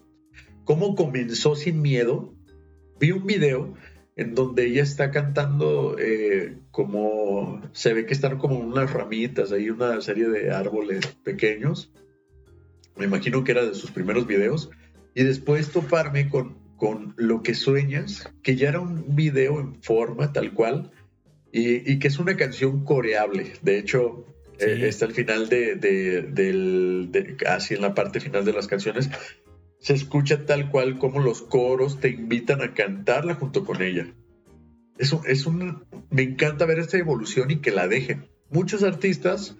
Cómo 0.66 0.94
comenzó 0.94 1.56
sin 1.56 1.80
miedo. 1.80 2.34
Vi 3.00 3.12
un 3.12 3.24
video 3.26 3.72
en 4.16 4.34
donde 4.34 4.66
ella 4.66 4.82
está 4.82 5.10
cantando 5.10 5.96
eh, 5.98 6.58
como 6.70 7.62
se 7.72 7.94
ve 7.94 8.04
que 8.04 8.12
están 8.12 8.36
como 8.38 8.58
unas 8.58 8.92
ramitas, 8.92 9.52
hay 9.52 9.70
una 9.70 10.00
serie 10.00 10.28
de 10.28 10.50
árboles 10.50 11.06
pequeños. 11.22 11.90
Me 12.96 13.04
imagino 13.06 13.44
que 13.44 13.52
era 13.52 13.64
de 13.64 13.74
sus 13.74 13.90
primeros 13.90 14.26
videos. 14.26 14.68
Y 15.14 15.22
después 15.24 15.70
toparme 15.70 16.28
con, 16.28 16.56
con 16.76 17.14
Lo 17.16 17.42
que 17.42 17.54
sueñas, 17.54 18.28
que 18.42 18.56
ya 18.56 18.68
era 18.70 18.80
un 18.80 19.14
video 19.16 19.60
en 19.60 19.82
forma 19.82 20.32
tal 20.32 20.52
cual, 20.52 20.90
y, 21.52 21.90
y 21.90 21.98
que 21.98 22.08
es 22.08 22.18
una 22.18 22.36
canción 22.36 22.84
coreable. 22.84 23.52
De 23.62 23.78
hecho, 23.78 24.26
Sí. 24.58 24.64
eh, 24.64 24.88
está 24.88 25.04
al 25.04 25.12
final 25.12 25.50
de, 25.50 25.74
de- 25.76 26.22
del, 26.22 27.08
de- 27.12 27.36
así 27.46 27.74
en 27.74 27.82
la 27.82 27.94
parte 27.94 28.20
final 28.20 28.44
de 28.46 28.54
las 28.54 28.66
canciones, 28.66 29.10
se 29.86 29.94
escucha 29.94 30.46
tal 30.46 30.68
cual 30.72 30.98
como 30.98 31.20
los 31.20 31.42
coros 31.42 32.00
te 32.00 32.08
invitan 32.08 32.60
a 32.60 32.74
cantarla 32.74 33.36
junto 33.36 33.64
con 33.64 33.82
ella. 33.82 34.12
Es 34.98 35.12
un, 35.12 35.20
es 35.28 35.46
un, 35.46 35.84
me 36.10 36.22
encanta 36.22 36.66
ver 36.66 36.80
esta 36.80 36.98
evolución 36.98 37.52
y 37.52 37.60
que 37.60 37.70
la 37.70 37.86
dejen. 37.86 38.26
Muchos 38.50 38.82
artistas 38.82 39.56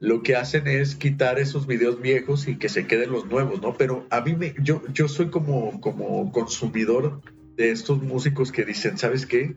lo 0.00 0.24
que 0.24 0.34
hacen 0.34 0.66
es 0.66 0.96
quitar 0.96 1.38
esos 1.38 1.68
videos 1.68 2.02
viejos 2.02 2.48
y 2.48 2.56
que 2.56 2.68
se 2.68 2.88
queden 2.88 3.12
los 3.12 3.26
nuevos, 3.26 3.62
¿no? 3.62 3.76
Pero 3.76 4.04
a 4.10 4.20
mí 4.20 4.34
me, 4.34 4.52
yo, 4.60 4.82
yo 4.92 5.06
soy 5.06 5.30
como, 5.30 5.80
como 5.80 6.32
consumidor 6.32 7.22
de 7.54 7.70
estos 7.70 8.02
músicos 8.02 8.50
que 8.50 8.64
dicen, 8.64 8.98
¿sabes 8.98 9.26
qué? 9.26 9.54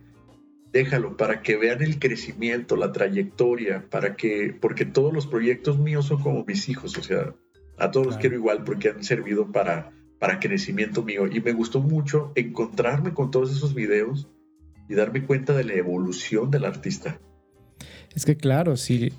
Déjalo 0.72 1.18
para 1.18 1.42
que 1.42 1.58
vean 1.58 1.82
el 1.82 1.98
crecimiento, 1.98 2.76
la 2.76 2.92
trayectoria, 2.92 3.88
para 3.90 4.16
que, 4.16 4.56
porque 4.62 4.86
todos 4.86 5.12
los 5.12 5.26
proyectos 5.26 5.80
míos 5.80 6.06
son 6.06 6.22
como 6.22 6.46
mis 6.46 6.70
hijos, 6.70 6.96
o 6.96 7.02
sea, 7.02 7.34
a 7.80 7.90
todos 7.90 8.06
los 8.06 8.18
quiero 8.18 8.36
igual 8.36 8.64
porque 8.64 8.90
han 8.90 9.04
servido 9.04 9.52
para, 9.52 9.92
para 10.22 10.40
crecimiento 10.40 11.02
mío. 11.02 11.26
Y 11.26 11.42
me 11.42 11.52
gustó 11.52 11.80
mucho 11.82 12.32
encontrarme 12.36 13.12
con 13.12 13.32
todos 13.32 13.52
esos 13.52 13.74
videos 13.74 14.30
y 14.88 14.94
darme 14.94 15.26
cuenta 15.26 15.54
de 15.54 15.64
la 15.64 15.74
evolución 15.74 16.52
del 16.52 16.66
artista. 16.66 17.20
Es 18.14 18.24
que 18.24 18.38
claro, 18.38 18.78
si, 18.78 19.14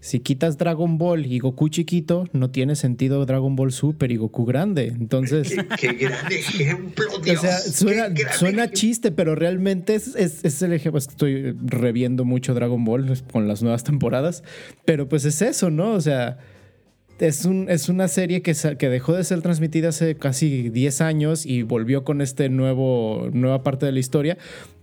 si 0.00 0.20
quitas 0.20 0.56
Dragon 0.56 0.96
Ball 0.96 1.26
y 1.26 1.40
Goku 1.40 1.68
chiquito, 1.68 2.26
no 2.32 2.50
tiene 2.50 2.74
sentido 2.74 3.26
Dragon 3.26 3.54
Ball 3.54 3.70
Super 3.70 4.10
y 4.10 4.16
Goku 4.16 4.46
grande. 4.46 4.86
Entonces... 4.86 5.54
Qué, 5.78 5.88
qué 5.88 5.92
gran 5.92 6.26
ejemplo, 6.32 7.04
O 7.14 7.18
Dios. 7.18 7.38
sea, 7.38 7.58
suena, 7.58 8.08
suena 8.32 8.70
chiste, 8.70 9.12
pero 9.12 9.34
realmente 9.34 9.94
es, 9.94 10.16
es, 10.16 10.42
es 10.42 10.62
el 10.62 10.72
ejemplo. 10.72 10.96
Estoy 10.96 11.54
reviendo 11.66 12.24
mucho 12.24 12.54
Dragon 12.54 12.82
Ball 12.82 13.12
con 13.30 13.46
las 13.46 13.62
nuevas 13.62 13.84
temporadas, 13.84 14.42
pero 14.86 15.06
pues 15.06 15.26
es 15.26 15.42
eso, 15.42 15.70
¿no? 15.70 15.90
O 15.90 16.00
sea, 16.00 16.38
es, 17.18 17.44
un, 17.44 17.68
es 17.68 17.88
una 17.88 18.08
serie 18.08 18.42
que, 18.42 18.54
que 18.78 18.88
dejó 18.88 19.14
de 19.14 19.24
ser 19.24 19.42
transmitida 19.42 19.88
hace 19.88 20.16
casi 20.16 20.70
10 20.70 21.00
años 21.00 21.46
y 21.46 21.62
volvió 21.62 22.04
con 22.04 22.20
este 22.20 22.48
nuevo, 22.48 23.28
nueva 23.32 23.62
parte 23.62 23.86
de 23.86 23.92
la 23.92 23.98
historia, 23.98 24.38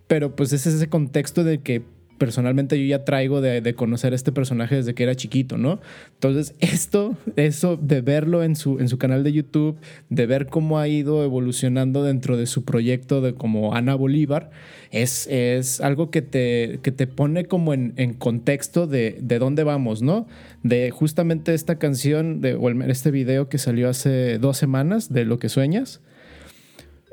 pero 0.08 0.36
pues 0.36 0.54
es 0.54 0.66
ese 0.66 0.88
contexto 0.88 1.44
de 1.44 1.60
que 1.60 1.84
personalmente 2.24 2.80
yo 2.80 2.86
ya 2.86 3.04
traigo 3.04 3.42
de, 3.42 3.74
conocer 3.76 4.14
este 4.14 4.32
personaje 4.32 4.76
desde 4.76 4.94
que 4.94 5.04
era 5.04 5.14
chiquito, 5.14 5.58
¿no? 5.58 5.82
Entonces, 6.14 6.56
esto, 6.62 7.18
eso 7.36 7.76
de 7.76 8.00
verlo 8.00 8.44
en 8.44 8.56
su, 8.56 8.80
en 8.80 8.88
su 8.88 8.98
canal 8.98 9.26
de 9.26 9.34
YouTube, 9.34 9.76
de 10.10 10.26
ver 10.26 10.48
cómo 10.48 10.80
ha 10.80 10.88
ido 10.88 11.22
evolucionando 11.26 12.02
dentro 12.02 12.38
de 12.38 12.46
su 12.46 12.64
proyecto 12.64 13.20
de 13.20 13.34
como 13.34 13.76
Ana 13.76 13.96
Bolívar, 13.96 14.52
es, 14.92 15.28
es 15.28 15.82
algo 15.82 16.12
que 16.12 16.22
te, 16.22 16.80
que 16.82 16.94
te 16.94 17.08
pone 17.08 17.44
como 17.44 17.74
en, 17.74 17.92
en 17.98 18.14
contexto 18.14 18.88
de, 18.88 19.18
de 19.20 19.38
dónde 19.38 19.66
vamos, 19.66 20.02
¿no? 20.02 20.26
De 20.62 20.92
justamente 20.92 21.54
esta 21.54 21.78
canción, 21.78 22.40
de, 22.40 22.56
o 22.56 22.70
este 22.70 23.12
video 23.12 23.50
que 23.50 23.58
salió 23.58 23.90
hace 23.90 24.38
dos 24.38 24.56
semanas, 24.56 25.12
de 25.12 25.26
Lo 25.26 25.40
que 25.40 25.50
sueñas 25.50 26.00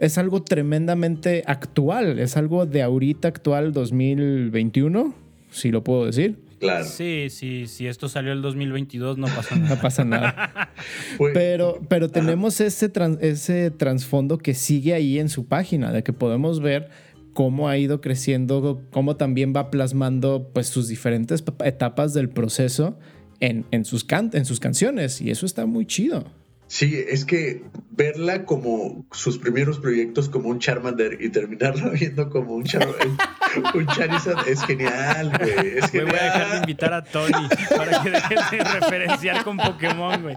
es 0.01 0.19
algo 0.19 0.43
tremendamente 0.43 1.45
actual, 1.47 2.19
es 2.19 2.37
algo 2.37 2.67
de 2.67 2.83
ahorita 2.83 3.29
actual 3.29 3.73
2021, 3.73 5.15
si 5.51 5.71
lo 5.71 5.85
puedo 5.85 6.07
decir. 6.07 6.37
Claro. 6.59 6.85
Sí, 6.85 7.29
sí, 7.31 7.67
si 7.67 7.87
esto 7.87 8.09
salió 8.09 8.33
el 8.33 8.43
2022 8.43 9.17
no 9.17 9.29
pasa 9.29 9.57
nada. 9.57 9.69
No 9.77 9.81
pasa 9.81 10.05
nada. 10.05 10.71
Pues, 11.19 11.33
Pero, 11.35 11.81
pero 11.89 12.09
tenemos 12.11 12.61
ese, 12.61 12.91
tran- 12.93 13.19
ese 13.21 13.71
trasfondo 13.71 14.39
que 14.39 14.55
sigue 14.55 14.95
ahí 14.95 15.19
en 15.19 15.29
su 15.29 15.47
página, 15.47 15.93
de 15.93 16.03
que 16.03 16.13
podemos 16.13 16.61
ver 16.61 16.89
cómo 17.35 17.69
ha 17.69 17.77
ido 17.79 18.01
creciendo, 18.01 18.83
cómo 18.91 19.17
también 19.17 19.53
va 19.55 19.71
plasmando 19.71 20.51
pues, 20.53 20.67
sus 20.69 20.89
diferentes 20.89 21.43
pa- 21.43 21.67
etapas 21.67 22.13
del 22.15 22.29
proceso 22.29 22.99
en, 23.41 23.65
en, 23.71 23.85
sus 23.85 24.05
can- 24.05 24.31
en 24.35 24.45
sus 24.45 24.61
canciones. 24.61 25.21
Y 25.21 25.31
eso 25.31 25.47
está 25.47 25.65
muy 25.67 25.87
chido. 25.87 26.25
Sí, 26.73 27.05
es 27.09 27.25
que 27.25 27.65
verla 27.91 28.45
como 28.45 29.05
sus 29.11 29.39
primeros 29.39 29.81
proyectos 29.81 30.29
como 30.29 30.51
un 30.51 30.61
Charmander 30.61 31.19
y 31.21 31.29
terminarla 31.31 31.89
viendo 32.01 32.31
como 32.31 32.55
un 32.55 32.63
Charizard 32.63 34.47
es 34.49 34.63
genial, 34.65 35.33
güey. 35.37 35.79
Es 35.79 35.93
Me 35.93 36.05
voy 36.05 36.15
a 36.15 36.23
dejar 36.23 36.51
de 36.53 36.57
invitar 36.59 36.93
a 36.95 37.03
Tony 37.03 37.33
para 37.77 38.01
que 38.05 38.11
dejes 38.11 38.51
de 38.53 38.59
referenciar 38.79 39.43
con 39.43 39.57
Pokémon, 39.57 40.23
güey. 40.23 40.37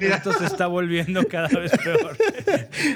Esto 0.00 0.32
se 0.32 0.46
está 0.46 0.66
volviendo 0.66 1.24
cada 1.28 1.48
vez 1.60 1.72
peor. 1.84 2.16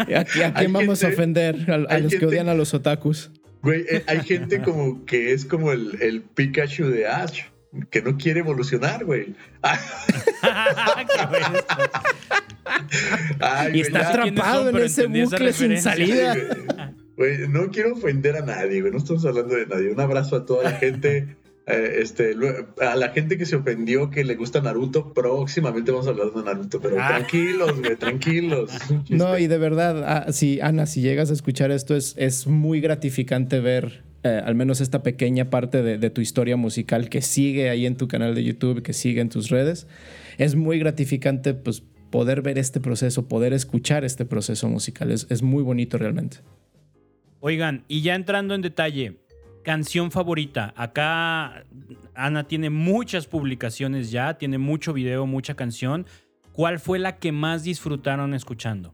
¿A, 0.01 0.05
qui- 0.07 0.15
a 0.17 0.25
quién 0.25 0.53
Hay 0.57 0.67
vamos 0.69 1.05
a 1.05 1.09
gente- 1.09 1.21
ofender? 1.23 1.71
A, 1.71 1.75
a 1.75 1.95
hay 1.97 2.03
los 2.03 2.15
que 2.15 2.25
odian 2.27 2.49
a 2.49 2.55
los 2.55 2.73
otakus. 2.73 3.31
Güey, 3.63 3.85
eh, 3.91 4.03
hay 4.07 4.21
gente 4.23 4.63
como 4.63 5.05
que 5.05 5.33
es 5.33 5.45
como 5.45 5.71
el, 5.73 5.99
el 6.01 6.23
Pikachu 6.23 6.87
de 6.89 7.07
Ash, 7.07 7.43
que 7.91 8.03
no 8.03 8.17
quiere 8.17 8.41
evolucionar, 8.41 9.05
güey. 9.05 9.35
Y 13.73 13.81
está 13.81 14.09
atrapado 14.11 14.69
en 14.71 14.77
ese 14.79 15.07
bucle 15.07 15.53
sin 15.53 15.81
salida. 15.81 16.35
Güey, 17.17 17.49
no 17.49 17.69
quiero 17.71 17.93
ofender 17.95 18.37
a 18.37 18.45
nadie, 18.45 18.81
güey. 18.81 18.93
No 18.93 18.99
estamos 18.99 19.25
hablando 19.25 19.55
de 19.55 19.67
nadie. 19.67 19.91
Un 19.91 20.01
abrazo 20.01 20.37
a 20.37 20.47
toda 20.47 20.65
la 20.65 20.73
gente. 20.73 21.37
eh, 21.67 21.99
este, 22.01 22.35
a 22.81 22.97
la 22.97 23.11
gente 23.11 23.39
que 23.39 23.47
se 23.47 23.55
ofendió 23.55 24.11
que 24.11 24.25
le 24.25 24.35
gusta 24.35 24.61
Naruto, 24.61 25.13
próximamente 25.15 25.93
vamos 25.93 26.09
a 26.09 26.11
hablar 26.11 26.33
de 26.33 26.43
Naruto, 26.43 26.81
pero 26.81 26.97
Ah. 26.99 27.07
tranquilos, 27.09 27.79
güey, 27.81 27.95
tranquilos. 27.97 28.73
No, 29.11 29.39
y 29.39 29.47
de 29.47 29.59
verdad, 29.59 30.03
ah, 30.05 30.33
si, 30.33 30.61
Ana, 30.61 30.87
si 30.87 31.03
llegas 31.03 31.31
a 31.31 31.35
escuchar 31.35 31.71
esto, 31.71 31.95
es, 31.95 32.15
es 32.19 32.49
muy 32.49 32.81
gratificante 32.81 33.61
ver 33.61 34.03
eh, 34.25 34.41
al 34.45 34.55
menos 34.55 34.81
esta 34.81 35.03
pequeña 35.03 35.51
parte 35.51 35.83
de, 35.83 36.11
tu 36.11 36.21
historia 36.21 36.57
musical 36.57 37.09
que 37.09 37.23
sigue 37.23 37.71
ahí 37.71 37.87
en 37.87 37.97
tu 37.97 38.07
canal 38.07 38.35
de 38.35 38.45
YouTube, 38.45 38.83
que 38.83 38.93
sigue 38.93 39.21
en 39.21 39.29
tus 39.29 39.49
redes. 39.49 39.89
Es 40.39 40.55
muy 40.55 40.79
gratificante 40.79 41.55
pues, 41.55 41.83
poder 42.11 42.43
ver 42.43 42.59
este 42.59 42.81
proceso, 42.81 43.27
poder 43.27 43.53
escuchar 43.53 44.05
este 44.05 44.25
proceso 44.25 44.69
musical. 44.69 45.11
Es, 45.11 45.27
es 45.29 45.43
muy 45.43 45.63
bonito 45.63 45.99
realmente. 45.99 46.39
Oigan, 47.41 47.85
y 47.89 48.03
ya 48.03 48.15
entrando 48.15 48.55
en 48.55 48.63
detalle, 48.63 49.17
canción 49.65 50.13
favorita. 50.13 50.73
Acá 50.77 51.65
Ana 52.15 52.47
tiene 52.47 52.71
muchas 52.71 53.27
publicaciones 53.27 54.11
ya, 54.11 54.39
tiene 54.39 54.59
mucho 54.59 54.93
video, 54.93 55.27
mucha 55.27 55.55
canción. 55.55 56.07
¿Cuál 56.53 56.79
fue 56.79 56.99
la 56.99 57.17
que 57.17 57.33
más 57.33 57.65
disfrutaron 57.65 58.35
escuchando? 58.35 58.93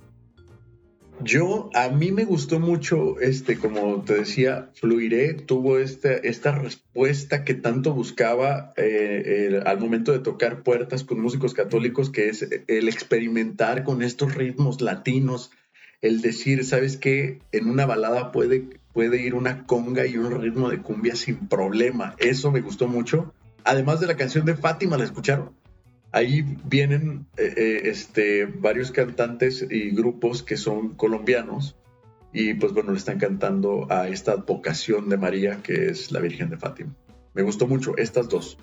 Yo, 1.20 1.68
a 1.74 1.88
mí 1.88 2.12
me 2.12 2.24
gustó 2.24 2.61
mucho, 2.61 3.18
este, 3.20 3.59
como 3.59 4.02
te 4.02 4.14
decía, 4.14 4.70
Fluiré 4.74 5.35
tuvo 5.35 5.78
esta, 5.78 6.12
esta 6.12 6.52
respuesta 6.52 7.44
que 7.44 7.54
tanto 7.54 7.92
buscaba 7.92 8.72
eh, 8.76 9.61
al 9.66 9.81
momento 9.81 10.12
de 10.12 10.20
tocar 10.20 10.62
puertas 10.62 11.02
con 11.02 11.20
músicos 11.20 11.54
católicos, 11.54 12.11
que 12.11 12.28
es 12.28 12.48
el 12.68 12.88
experimentar 12.88 13.83
con 13.83 14.02
estos 14.02 14.35
ritmos 14.35 14.81
latinos, 14.81 15.50
el 16.02 16.20
decir, 16.20 16.64
¿sabes 16.64 16.96
qué? 16.96 17.40
En 17.50 17.68
una 17.68 17.85
balada 17.85 18.31
puede, 18.31 18.78
puede 18.92 19.20
ir 19.20 19.35
una 19.35 19.66
conga 19.66 20.07
y 20.07 20.16
un 20.16 20.40
ritmo 20.40 20.70
de 20.70 20.83
cumbia 20.83 21.16
sin 21.16 21.48
problema. 21.48 22.14
Eso 22.18 22.52
me 22.52 22.61
gustó 22.61 22.87
mucho. 22.87 23.35
Además 23.64 23.98
de 23.98 24.07
la 24.07 24.16
canción 24.16 24.46
de 24.46 24.57
Fátima, 24.57 24.96
¿la 24.96 25.04
escucharon? 25.04 25.58
Ahí 26.12 26.42
vienen 26.64 27.27
eh, 27.37 27.53
eh, 27.57 27.81
este, 27.85 28.47
varios 28.47 28.90
cantantes 28.90 29.66
y 29.68 29.90
grupos 29.90 30.42
que 30.42 30.57
son 30.57 30.94
colombianos 30.94 31.77
y 32.33 32.55
pues 32.55 32.73
bueno, 32.73 32.92
le 32.92 32.99
están 32.99 33.18
cantando 33.18 33.87
a 33.90 34.09
esta 34.09 34.37
vocación 34.37 35.09
de 35.09 35.16
María 35.16 35.61
que 35.62 35.87
es 35.87 36.11
la 36.12 36.21
Virgen 36.21 36.51
de 36.51 36.57
Fátima. 36.57 36.94
Me 37.35 37.42
gustó 37.42 37.66
mucho 37.66 37.97
estas 37.97 38.29
dos. 38.29 38.59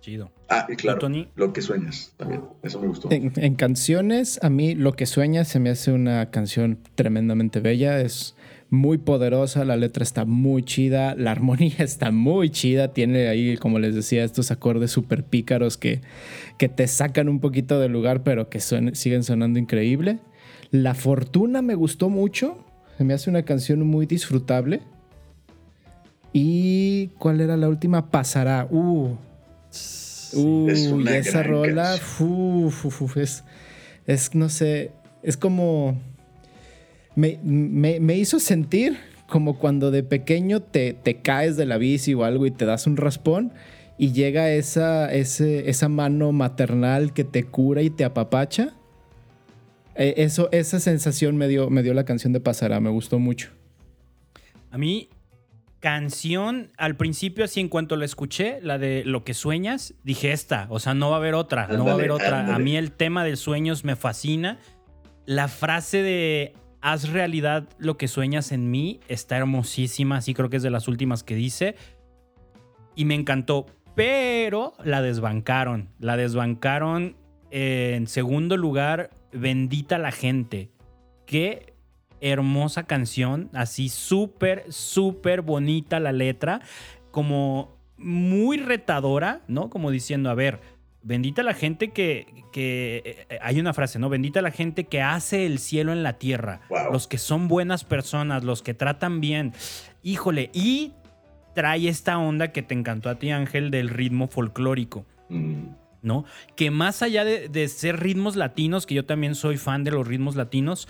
Chido. 0.00 0.30
Ah, 0.48 0.66
y 0.68 0.76
claro, 0.76 0.98
Tony? 0.98 1.28
lo 1.34 1.52
que 1.52 1.62
sueñas 1.62 2.12
también. 2.16 2.42
Eso 2.62 2.80
me 2.80 2.88
gustó. 2.88 3.10
En, 3.10 3.32
en 3.36 3.54
canciones, 3.54 4.38
a 4.42 4.50
mí 4.50 4.74
Lo 4.74 4.92
que 4.92 5.06
sueñas 5.06 5.48
se 5.48 5.60
me 5.60 5.70
hace 5.70 5.92
una 5.92 6.30
canción 6.30 6.78
tremendamente 6.94 7.60
bella. 7.60 8.00
Es 8.00 8.36
muy 8.74 8.98
poderosa, 8.98 9.64
la 9.64 9.76
letra 9.76 10.02
está 10.02 10.24
muy 10.24 10.62
chida, 10.62 11.14
la 11.14 11.30
armonía 11.30 11.74
está 11.78 12.10
muy 12.10 12.50
chida. 12.50 12.92
Tiene 12.92 13.28
ahí, 13.28 13.56
como 13.56 13.78
les 13.78 13.94
decía, 13.94 14.24
estos 14.24 14.50
acordes 14.50 14.90
súper 14.90 15.24
pícaros 15.24 15.76
que, 15.76 16.02
que 16.58 16.68
te 16.68 16.86
sacan 16.86 17.28
un 17.28 17.40
poquito 17.40 17.80
del 17.80 17.92
lugar, 17.92 18.22
pero 18.22 18.48
que 18.48 18.60
siguen 18.60 19.24
sonando 19.24 19.58
increíble. 19.58 20.18
La 20.70 20.94
fortuna 20.94 21.62
me 21.62 21.74
gustó 21.74 22.10
mucho. 22.10 22.58
Se 22.98 23.04
me 23.04 23.14
hace 23.14 23.30
una 23.30 23.44
canción 23.44 23.86
muy 23.86 24.06
disfrutable. 24.06 24.80
¿Y 26.32 27.08
cuál 27.18 27.40
era 27.40 27.56
la 27.56 27.68
última? 27.68 28.10
Pasará. 28.10 28.66
Uh. 28.70 29.16
Es 30.68 30.88
una 30.92 31.16
esa 31.16 31.44
rola, 31.44 31.94
uf, 31.94 32.84
uf, 32.84 33.02
uf, 33.02 33.16
es, 33.18 33.44
es, 34.04 34.34
no 34.34 34.48
sé, 34.48 34.90
es 35.22 35.36
como, 35.36 35.96
me, 37.14 37.38
me- 37.42 38.00
me 38.00 38.16
hizo 38.16 38.38
sentir 38.40 38.98
como 39.28 39.58
cuando 39.58 39.90
de 39.90 40.02
pequeño 40.02 40.60
te, 40.60 40.92
te 40.92 41.16
caes 41.22 41.56
de 41.56 41.66
la 41.66 41.78
bici 41.78 42.14
o 42.14 42.24
algo 42.24 42.46
y 42.46 42.50
te 42.50 42.66
das 42.66 42.86
un 42.86 42.96
raspón 42.96 43.52
y 43.96 44.12
llega 44.12 44.50
esa, 44.50 45.12
ese, 45.12 45.70
esa 45.70 45.88
mano 45.88 46.32
maternal 46.32 47.12
que 47.12 47.24
te 47.24 47.44
cura 47.44 47.82
y 47.82 47.90
te 47.90 48.04
apapacha. 48.04 48.74
Eh, 49.96 50.14
eso, 50.18 50.48
esa 50.52 50.80
sensación 50.80 51.36
me 51.36 51.46
dio, 51.48 51.70
me 51.70 51.82
dio 51.82 51.94
la 51.94 52.04
canción 52.04 52.32
de 52.32 52.40
Pasará, 52.40 52.80
me 52.80 52.90
gustó 52.90 53.18
mucho. 53.20 53.50
A 54.70 54.76
mí, 54.78 55.08
canción, 55.78 56.72
al 56.76 56.96
principio, 56.96 57.44
así 57.44 57.60
en 57.60 57.68
cuanto 57.68 57.96
la 57.96 58.04
escuché, 58.04 58.58
la 58.60 58.78
de 58.78 59.04
Lo 59.04 59.22
que 59.22 59.34
sueñas, 59.34 59.94
dije 60.02 60.32
esta, 60.32 60.66
o 60.70 60.80
sea, 60.80 60.94
no 60.94 61.10
va 61.10 61.16
a 61.16 61.18
haber 61.20 61.34
otra, 61.34 61.68
no 61.68 61.84
va 61.84 61.92
a 61.92 61.94
haber 61.94 62.10
otra. 62.10 62.54
A 62.54 62.58
mí 62.58 62.76
el 62.76 62.90
tema 62.90 63.22
de 63.24 63.36
sueños 63.36 63.84
me 63.84 63.94
fascina. 63.94 64.58
La 65.26 65.46
frase 65.48 66.02
de 66.02 66.54
haz 66.84 67.08
realidad 67.08 67.66
lo 67.78 67.96
que 67.96 68.08
sueñas 68.08 68.52
en 68.52 68.70
mí 68.70 69.00
está 69.08 69.38
hermosísima, 69.38 70.18
así 70.18 70.34
creo 70.34 70.50
que 70.50 70.58
es 70.58 70.62
de 70.62 70.68
las 70.68 70.86
últimas 70.86 71.24
que 71.24 71.34
dice. 71.34 71.76
Y 72.94 73.06
me 73.06 73.14
encantó, 73.14 73.64
pero 73.94 74.74
la 74.84 75.00
desbancaron, 75.00 75.88
la 75.98 76.18
desbancaron 76.18 77.16
en 77.50 78.06
segundo 78.06 78.58
lugar, 78.58 79.08
bendita 79.32 79.96
la 79.96 80.12
gente. 80.12 80.72
Qué 81.24 81.72
hermosa 82.20 82.82
canción, 82.82 83.48
así 83.54 83.88
súper, 83.88 84.70
súper 84.70 85.40
bonita 85.40 86.00
la 86.00 86.12
letra, 86.12 86.60
como 87.10 87.78
muy 87.96 88.58
retadora, 88.58 89.40
¿no? 89.48 89.70
Como 89.70 89.90
diciendo, 89.90 90.28
a 90.28 90.34
ver, 90.34 90.60
bendita 91.04 91.42
la 91.42 91.54
gente 91.54 91.90
que, 91.92 92.44
que 92.52 93.26
eh, 93.30 93.38
hay 93.40 93.60
una 93.60 93.72
frase, 93.74 93.98
¿no? 93.98 94.08
Bendita 94.08 94.42
la 94.42 94.50
gente 94.50 94.84
que 94.84 95.00
hace 95.02 95.46
el 95.46 95.58
cielo 95.58 95.92
en 95.92 96.02
la 96.02 96.14
tierra, 96.14 96.62
Wow. 96.70 96.92
los 96.92 97.06
que 97.06 97.18
son 97.18 97.46
buenas 97.46 97.84
personas, 97.84 98.42
los 98.42 98.62
que 98.62 98.74
tratan 98.74 99.20
bien. 99.20 99.52
Híjole, 100.02 100.50
y 100.52 100.92
trae 101.54 101.88
esta 101.88 102.18
onda 102.18 102.48
que 102.52 102.62
te 102.62 102.74
encantó 102.74 103.08
a 103.10 103.14
ti, 103.18 103.30
Ángel, 103.30 103.70
del 103.70 103.88
ritmo 103.88 104.26
folclórico. 104.26 105.06
Mm, 105.28 105.68
¿no? 106.02 106.24
Que 106.56 106.70
más 106.70 107.02
allá 107.02 107.24
de, 107.24 107.48
de 107.48 107.68
ser 107.68 108.00
ritmos 108.00 108.34
latinos, 108.36 108.86
que 108.86 108.94
yo 108.94 109.04
también 109.06 109.34
soy 109.34 109.56
fan 109.56 109.84
de 109.84 109.90
los 109.92 110.06
ritmos 110.06 110.34
latinos, 110.36 110.88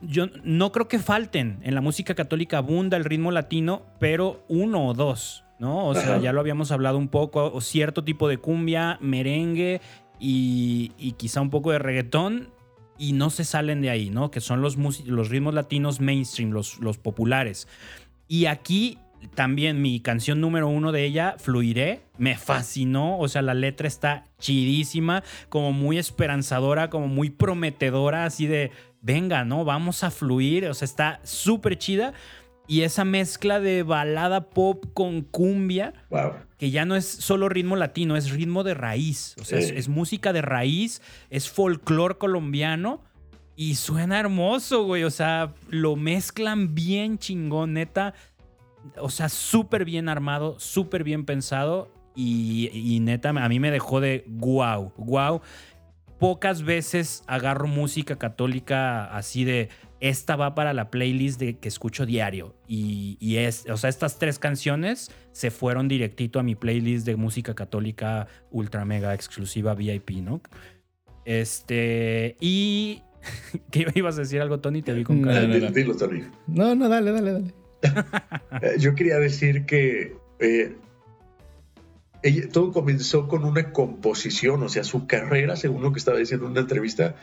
yo 0.00 0.26
no 0.42 0.72
creo 0.72 0.88
que 0.88 0.98
falten. 0.98 1.58
En 1.62 1.74
la 1.74 1.80
música 1.80 2.14
católica 2.14 2.58
abunda 2.58 2.96
el 2.96 3.04
ritmo 3.04 3.30
latino, 3.30 3.82
pero 3.98 4.44
uno 4.48 4.86
o 4.88 4.94
dos, 4.94 5.44
¿no? 5.62 5.86
O 5.86 5.94
sea, 5.94 6.18
ya 6.18 6.32
lo 6.32 6.40
habíamos 6.40 6.72
hablado 6.72 6.98
un 6.98 7.06
poco, 7.06 7.52
o 7.54 7.60
cierto 7.60 8.02
tipo 8.02 8.26
de 8.26 8.36
cumbia, 8.36 8.98
merengue 9.00 9.80
y, 10.18 10.90
y 10.98 11.12
quizá 11.12 11.40
un 11.40 11.50
poco 11.50 11.70
de 11.70 11.78
reggaetón. 11.78 12.50
Y 12.98 13.12
no 13.12 13.30
se 13.30 13.44
salen 13.44 13.80
de 13.80 13.88
ahí, 13.88 14.10
¿no? 14.10 14.32
Que 14.32 14.40
son 14.40 14.60
los, 14.60 14.76
los 14.76 15.28
ritmos 15.28 15.54
latinos 15.54 16.00
mainstream, 16.00 16.50
los, 16.50 16.80
los 16.80 16.98
populares. 16.98 17.68
Y 18.26 18.46
aquí 18.46 18.98
también 19.34 19.80
mi 19.80 20.00
canción 20.00 20.40
número 20.40 20.66
uno 20.68 20.90
de 20.90 21.04
ella, 21.04 21.36
Fluiré, 21.38 22.02
me 22.18 22.36
fascinó. 22.36 23.18
O 23.18 23.28
sea, 23.28 23.40
la 23.42 23.54
letra 23.54 23.86
está 23.86 24.24
chidísima, 24.40 25.22
como 25.48 25.72
muy 25.72 25.96
esperanzadora, 25.96 26.90
como 26.90 27.06
muy 27.06 27.30
prometedora, 27.30 28.24
así 28.24 28.46
de, 28.46 28.72
venga, 29.00 29.44
¿no? 29.44 29.64
Vamos 29.64 30.02
a 30.02 30.10
fluir. 30.10 30.66
O 30.66 30.74
sea, 30.74 30.86
está 30.86 31.20
súper 31.22 31.78
chida. 31.78 32.14
Y 32.66 32.82
esa 32.82 33.04
mezcla 33.04 33.60
de 33.60 33.82
balada 33.82 34.50
pop 34.50 34.86
con 34.94 35.22
cumbia, 35.22 35.94
wow. 36.10 36.32
que 36.58 36.70
ya 36.70 36.84
no 36.84 36.94
es 36.94 37.06
solo 37.06 37.48
ritmo 37.48 37.76
latino, 37.76 38.16
es 38.16 38.30
ritmo 38.30 38.62
de 38.62 38.74
raíz. 38.74 39.34
O 39.40 39.44
sea, 39.44 39.58
es, 39.58 39.88
música 39.88 40.32
de 40.32 40.42
raíz, 40.42 41.02
es 41.28 41.50
folclore 41.50 42.18
colombiano 42.18 43.02
y 43.56 43.74
suena 43.74 44.20
hermoso, 44.20 44.84
güey. 44.84 45.04
O 45.04 45.10
sea, 45.10 45.54
lo 45.68 45.96
mezclan 45.96 46.74
bien 46.74 47.18
chingón, 47.18 47.74
neta. 47.74 48.14
O 48.96 49.10
sea, 49.10 49.28
súper 49.28 49.84
bien 49.84 50.08
armado, 50.08 50.58
súper 50.58 51.04
bien 51.04 51.24
pensado 51.24 51.90
y, 52.14 52.70
y 52.72 53.00
neta, 53.00 53.30
a 53.30 53.48
mí 53.48 53.60
me 53.60 53.70
dejó 53.70 54.00
de 54.00 54.24
wow, 54.28 54.92
wow. 54.96 55.40
Pocas 56.18 56.62
veces 56.62 57.24
agarro 57.26 57.66
música 57.66 58.16
católica 58.16 59.06
así 59.06 59.44
de 59.44 59.68
esta 60.02 60.34
va 60.36 60.54
para 60.56 60.72
la 60.74 60.90
playlist 60.90 61.38
de 61.38 61.58
que 61.58 61.68
escucho 61.68 62.04
diario. 62.06 62.56
Y, 62.66 63.16
y 63.20 63.36
es, 63.36 63.64
o 63.70 63.76
sea, 63.76 63.88
estas 63.88 64.18
tres 64.18 64.38
canciones 64.40 65.10
se 65.30 65.50
fueron 65.52 65.86
directito 65.86 66.40
a 66.40 66.42
mi 66.42 66.56
playlist 66.56 67.06
de 67.06 67.14
música 67.16 67.54
católica 67.54 68.26
ultra 68.50 68.84
mega 68.84 69.14
exclusiva 69.14 69.74
VIP, 69.74 70.10
¿no? 70.22 70.40
Este. 71.24 72.36
Y. 72.40 73.02
¿Qué 73.70 73.86
ibas 73.94 74.16
a 74.16 74.22
decir 74.22 74.40
algo, 74.40 74.58
Tony? 74.60 74.82
Te 74.82 74.92
vi 74.92 75.04
con 75.04 75.22
cara. 75.22 75.42
no, 75.46 75.54
Dilo, 75.54 75.66
no. 75.68 75.72
dilo, 75.72 75.96
Tony. 75.96 76.22
No, 76.48 76.74
no, 76.74 76.88
dale, 76.88 77.12
dale, 77.12 77.32
dale. 77.32 77.54
Eh, 78.62 78.74
Yo 78.78 78.94
quería 78.94 79.18
decir 79.18 79.64
que 79.66 80.16
eh, 80.40 80.76
ella- 82.22 82.48
todo 82.48 82.72
comenzó 82.72 83.28
con 83.28 83.44
una 83.44 83.72
composición, 83.72 84.62
o 84.62 84.68
sea, 84.68 84.84
su 84.84 85.06
carrera, 85.06 85.56
según 85.56 85.82
lo 85.82 85.92
que 85.92 85.98
estaba 85.98 86.18
diciendo 86.18 86.46
en 86.46 86.52
una 86.52 86.60
entrevista, 86.60 87.14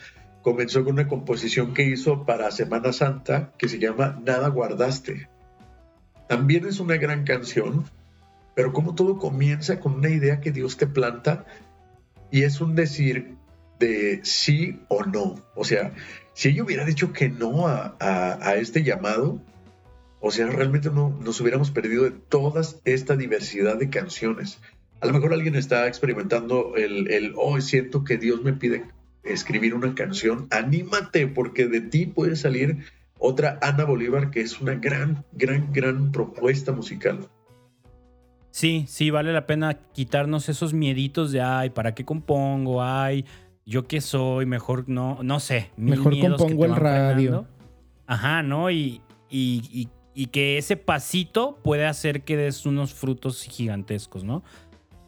comenzó 0.49 0.83
con 0.83 0.93
una 0.93 1.07
composición 1.07 1.75
que 1.75 1.83
hizo 1.83 2.25
para 2.25 2.49
Semana 2.49 2.91
Santa 2.91 3.53
que 3.59 3.69
se 3.69 3.77
llama 3.77 4.19
Nada 4.25 4.47
Guardaste. 4.49 5.29
También 6.27 6.65
es 6.65 6.79
una 6.79 6.97
gran 6.97 7.23
canción, 7.23 7.85
pero 8.55 8.73
como 8.73 8.95
todo 8.95 9.19
comienza 9.19 9.79
con 9.79 9.93
una 9.93 10.09
idea 10.09 10.41
que 10.41 10.51
Dios 10.51 10.75
te 10.75 10.87
planta 10.87 11.45
y 12.31 12.45
es 12.45 12.61
un 12.61 12.73
decir 12.73 13.35
de 13.77 14.21
sí 14.23 14.81
o 14.87 15.03
no. 15.03 15.35
O 15.53 15.65
sea, 15.65 15.93
si 16.33 16.49
ella 16.49 16.63
hubiera 16.63 16.83
dicho 16.83 17.13
que 17.13 17.29
no 17.29 17.67
a, 17.67 18.55
este 18.55 18.81
llamado, 18.81 19.39
o 20.19 20.31
sea, 20.31 20.47
realmente 20.47 20.89
no, 20.89 21.15
nos 21.21 21.39
hubiéramos 21.41 21.69
perdido 21.69 22.05
de 22.05 22.11
toda 22.11 22.63
esta 22.85 23.15
diversidad 23.15 23.77
de 23.77 23.91
canciones. 23.91 24.59
A 24.99 25.05
lo 25.05 25.13
mejor 25.13 25.31
alguien 25.31 25.53
está 25.53 25.87
experimentando 25.87 26.75
el, 26.75 27.11
el 27.11 27.33
oh, 27.37 27.61
siento 27.61 28.03
que 28.03 28.17
Dios 28.17 28.41
me 28.41 28.53
pide 28.53 28.83
escribir 29.33 29.73
una 29.73 29.95
canción. 29.95 30.47
Anímate, 30.51 31.27
porque 31.27 31.67
de 31.67 31.81
ti 31.81 32.05
puede 32.05 32.35
salir 32.35 32.85
otra 33.17 33.59
Ana 33.61 33.83
Bolívar, 33.85 34.31
que 34.31 34.41
es 34.41 34.59
una 34.61 34.75
gran, 34.75 35.25
gran, 35.33 35.71
gran 35.73 36.11
propuesta 36.11 36.71
musical. 36.71 37.27
Sí, 38.51 38.85
sí, 38.87 39.09
vale 39.11 39.31
la 39.31 39.45
pena 39.45 39.75
quitarnos 39.93 40.49
esos 40.49 40.73
mieditos 40.73 41.31
de, 41.31 41.41
ay, 41.41 41.69
¿para 41.69 41.93
qué 41.93 42.03
compongo? 42.03 42.81
Ay, 42.83 43.25
yo 43.65 43.87
qué 43.87 44.01
soy, 44.01 44.45
mejor 44.45 44.89
no, 44.89 45.19
no 45.21 45.39
sé. 45.39 45.69
mil 45.77 45.97
Mejor 45.97 46.19
compongo 46.19 46.65
el 46.65 46.75
radio. 46.75 47.29
frenando. 47.29 47.47
Ajá, 48.07 48.41
¿no? 48.41 48.71
Y, 48.71 49.01
y, 49.29 49.61
y- 49.71 49.89
y 50.15 50.25
que 50.25 50.57
ese 50.57 50.75
pasito 50.75 51.59
puede 51.63 51.85
hacer 51.85 52.23
que 52.23 52.35
des 52.35 52.65
unos 52.65 52.93
frutos 52.93 53.43
gigantescos, 53.43 54.23
¿no? 54.25 54.43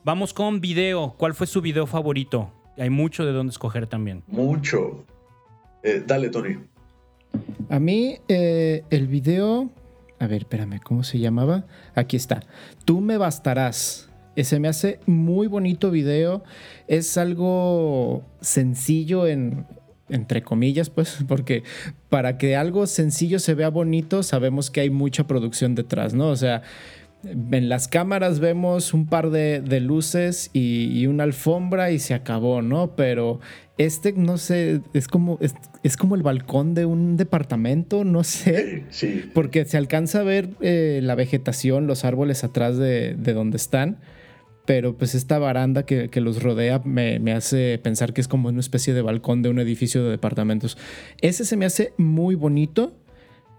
Vamos 0.05 0.34
con 0.34 0.62
video. 0.62 1.15
¿Cuál 1.17 1.34
fue 1.34 1.47
su 1.47 1.60
video 1.60 1.86
favorito? 1.86 2.53
Hay 2.77 2.89
mucho 2.89 3.25
de 3.25 3.31
dónde 3.31 3.51
escoger 3.51 3.88
también. 3.88 4.23
Mucho. 4.27 5.05
Eh, 5.84 6.03
dale, 6.05 6.29
Tony. 6.29 6.57
A 7.69 7.79
mí, 7.79 8.17
eh, 8.27 8.84
el 8.89 9.07
video. 9.07 9.69
A 10.19 10.27
ver, 10.27 10.41
espérame, 10.41 10.79
¿cómo 10.84 11.03
se 11.03 11.19
llamaba? 11.19 11.65
Aquí 11.95 12.15
está. 12.15 12.41
Tú 12.86 13.01
me 13.01 13.17
bastarás. 13.17 14.10
Ese 14.36 14.60
me 14.60 14.67
hace 14.67 14.99
muy 15.05 15.47
bonito 15.47 15.91
video. 15.91 16.43
Es 16.88 17.17
algo 17.17 18.23
sencillo 18.41 19.27
en. 19.27 19.65
Entre 20.10 20.43
comillas, 20.43 20.89
pues, 20.89 21.19
porque 21.27 21.63
para 22.10 22.38
que 22.38 22.57
algo 22.57 22.86
sencillo 22.86 23.39
se 23.39 23.53
vea 23.53 23.69
bonito, 23.69 24.23
sabemos 24.23 24.69
que 24.69 24.81
hay 24.81 24.89
mucha 24.89 25.25
producción 25.25 25.73
detrás, 25.73 26.13
¿no? 26.13 26.27
O 26.27 26.36
sea, 26.36 26.63
en 27.23 27.69
las 27.69 27.88
cámaras 27.88 28.39
vemos 28.39 28.93
un 28.93 29.05
par 29.05 29.29
de, 29.29 29.62
de 29.62 29.79
luces 29.79 30.49
y, 30.53 30.86
y 30.97 31.07
una 31.07 31.23
alfombra 31.23 31.91
y 31.91 31.99
se 31.99 32.13
acabó, 32.13 32.62
¿no? 32.62 32.95
Pero 32.95 33.39
este, 33.77 34.13
no 34.13 34.38
sé, 34.38 34.81
es 34.93 35.07
como, 35.07 35.38
es, 35.41 35.55
es 35.84 35.97
como 35.97 36.15
el 36.15 36.23
balcón 36.23 36.73
de 36.73 36.86
un 36.86 37.17
departamento, 37.17 38.03
no 38.03 38.23
sé. 38.23 38.86
Sí. 38.89 39.23
Porque 39.34 39.65
se 39.65 39.77
alcanza 39.77 40.19
a 40.19 40.23
ver 40.23 40.49
eh, 40.62 40.99
la 41.01 41.15
vegetación, 41.15 41.88
los 41.88 42.05
árboles 42.05 42.43
atrás 42.43 42.77
de, 42.77 43.15
de 43.15 43.34
donde 43.34 43.57
están. 43.57 43.99
Pero 44.65 44.95
pues 44.95 45.15
esta 45.15 45.39
baranda 45.39 45.84
que, 45.84 46.10
que 46.10 46.21
los 46.21 46.43
rodea 46.43 46.81
me, 46.86 47.19
me 47.19 47.34
hace 47.34 47.79
pensar 47.79 48.13
que 48.13 48.21
es 48.21 48.27
como 48.27 48.49
una 48.49 48.60
especie 48.60 48.93
de 48.93 49.01
balcón 49.01 49.41
de 49.41 49.49
un 49.49 49.60
edificio 49.60 50.03
de 50.03 50.12
departamentos. 50.12 50.77
Ese 51.19 51.45
se 51.45 51.57
me 51.57 51.65
hace 51.65 51.93
muy 51.97 52.36
bonito. 52.36 52.93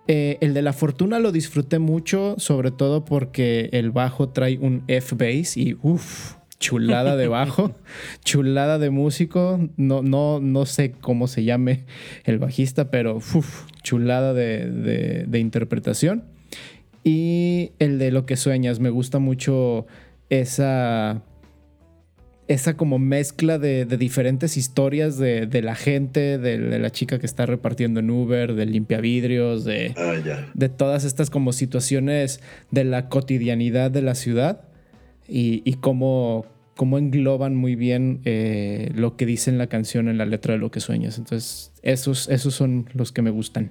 Eh, 0.08 0.38
el 0.40 0.52
de 0.54 0.62
la 0.62 0.72
fortuna 0.72 1.18
lo 1.20 1.30
disfruté 1.32 1.78
mucho, 1.78 2.34
sobre 2.38 2.70
todo 2.72 3.04
porque 3.04 3.68
el 3.72 3.90
bajo 3.92 4.30
trae 4.30 4.58
un 4.58 4.82
F-bass 4.88 5.56
y 5.56 5.76
uff, 5.80 6.34
chulada 6.58 7.16
de 7.16 7.28
bajo, 7.28 7.74
chulada 8.24 8.78
de 8.78 8.90
músico. 8.90 9.68
No, 9.76 10.02
no, 10.02 10.40
no 10.40 10.66
sé 10.66 10.92
cómo 10.92 11.28
se 11.28 11.44
llame 11.44 11.84
el 12.24 12.38
bajista, 12.38 12.90
pero 12.90 13.16
uf, 13.16 13.66
chulada 13.82 14.34
de, 14.34 14.68
de- 14.70 15.24
de 15.26 15.38
interpretación. 15.38 16.24
Y 17.04 17.72
el 17.78 17.98
de 17.98 18.10
lo 18.12 18.26
que 18.26 18.36
sueñas, 18.36 18.78
me 18.80 18.90
gusta 18.90 19.18
mucho 19.18 19.86
esa 20.30 21.22
esa 22.48 22.76
como 22.76 22.98
mezcla 22.98 23.58
de, 23.58 23.84
de 23.84 23.96
diferentes 23.96 24.56
historias 24.56 25.16
de, 25.16 25.46
de 25.46 25.62
la 25.62 25.74
gente, 25.74 26.38
de, 26.38 26.58
de 26.58 26.78
la 26.78 26.90
chica 26.90 27.18
que 27.18 27.26
está 27.26 27.46
repartiendo 27.46 28.00
en 28.00 28.10
Uber, 28.10 28.54
del 28.54 28.72
limpiavidrios, 28.72 29.64
de, 29.64 29.94
Ah, 29.96 30.14
de 30.52 30.68
todas 30.68 31.04
estas 31.04 31.30
como 31.30 31.52
situaciones 31.52 32.40
de 32.70 32.84
la 32.84 33.08
cotidianidad 33.08 33.90
de 33.90 34.02
la 34.02 34.14
ciudad 34.14 34.62
y, 35.28 35.62
y 35.64 35.74
cómo, 35.74 36.46
cómo 36.76 36.98
engloban 36.98 37.54
muy 37.54 37.76
bien 37.76 38.20
eh, 38.24 38.90
lo 38.94 39.16
que 39.16 39.24
dice 39.24 39.50
en 39.50 39.58
la 39.58 39.68
canción, 39.68 40.08
en 40.08 40.18
la 40.18 40.26
letra 40.26 40.54
de 40.54 40.58
lo 40.58 40.70
que 40.70 40.80
sueñas. 40.80 41.18
Entonces, 41.18 41.72
esos, 41.82 42.28
esos 42.28 42.54
son 42.54 42.88
los 42.92 43.12
que 43.12 43.22
me 43.22 43.30
gustan. 43.30 43.70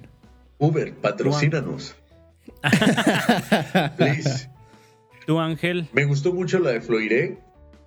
Uber, 0.58 0.94
patrocínanos. 0.94 1.94
Please. 3.96 4.48
¿Tú, 5.26 5.38
Ángel? 5.38 5.88
Me 5.92 6.04
gustó 6.04 6.32
mucho 6.32 6.58
la 6.58 6.70
de 6.70 6.80
Floiré. 6.80 7.38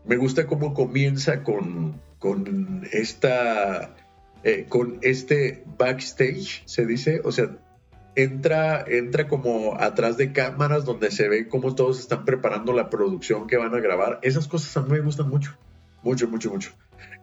Me 0.07 0.17
gusta 0.17 0.47
cómo 0.47 0.73
comienza 0.73 1.43
con, 1.43 2.01
con 2.19 2.87
esta. 2.91 3.95
eh, 4.43 4.65
con 4.69 4.99
este 5.01 5.63
backstage, 5.77 6.63
se 6.65 6.85
dice. 6.85 7.21
O 7.23 7.31
sea, 7.31 7.57
entra, 8.15 8.85
entra 8.87 9.27
como 9.27 9.75
atrás 9.79 10.17
de 10.17 10.31
cámaras 10.31 10.85
donde 10.85 11.11
se 11.11 11.27
ve 11.27 11.47
cómo 11.47 11.75
todos 11.75 11.99
están 11.99 12.25
preparando 12.25 12.71
la 12.73 12.89
producción 12.89 13.47
que 13.47 13.57
van 13.57 13.73
a 13.73 13.79
grabar. 13.79 14.19
Esas 14.21 14.47
cosas 14.47 14.75
a 14.77 14.81
mí 14.83 14.91
me 14.91 14.99
gustan 15.01 15.29
mucho. 15.29 15.57
Mucho, 16.03 16.27
mucho, 16.27 16.51
mucho. 16.51 16.71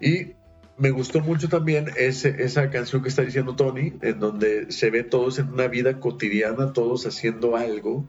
Y 0.00 0.32
me 0.76 0.90
gustó 0.90 1.20
mucho 1.20 1.48
también 1.48 1.90
esa 1.96 2.70
canción 2.70 3.02
que 3.02 3.08
está 3.08 3.22
diciendo 3.22 3.54
Tony, 3.54 3.92
en 4.02 4.18
donde 4.18 4.72
se 4.72 4.90
ve 4.90 5.04
todos 5.04 5.38
en 5.38 5.48
una 5.50 5.68
vida 5.68 6.00
cotidiana, 6.00 6.72
todos 6.72 7.06
haciendo 7.06 7.56
algo 7.56 8.08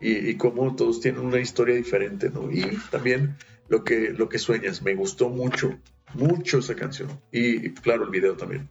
y, 0.00 0.28
y 0.30 0.36
cómo 0.36 0.76
todos 0.76 1.00
tienen 1.00 1.22
una 1.22 1.40
historia 1.40 1.74
diferente, 1.74 2.30
¿no? 2.30 2.52
Y 2.52 2.78
también 2.92 3.36
lo 3.72 3.84
que, 3.84 4.12
lo 4.12 4.28
que 4.28 4.38
sueñas, 4.38 4.82
me 4.82 4.94
gustó 4.94 5.30
mucho, 5.30 5.78
mucho 6.12 6.58
esa 6.58 6.76
canción. 6.76 7.08
Y, 7.32 7.66
y, 7.66 7.70
claro, 7.70 8.04
el 8.04 8.10
video 8.10 8.36
también. 8.36 8.68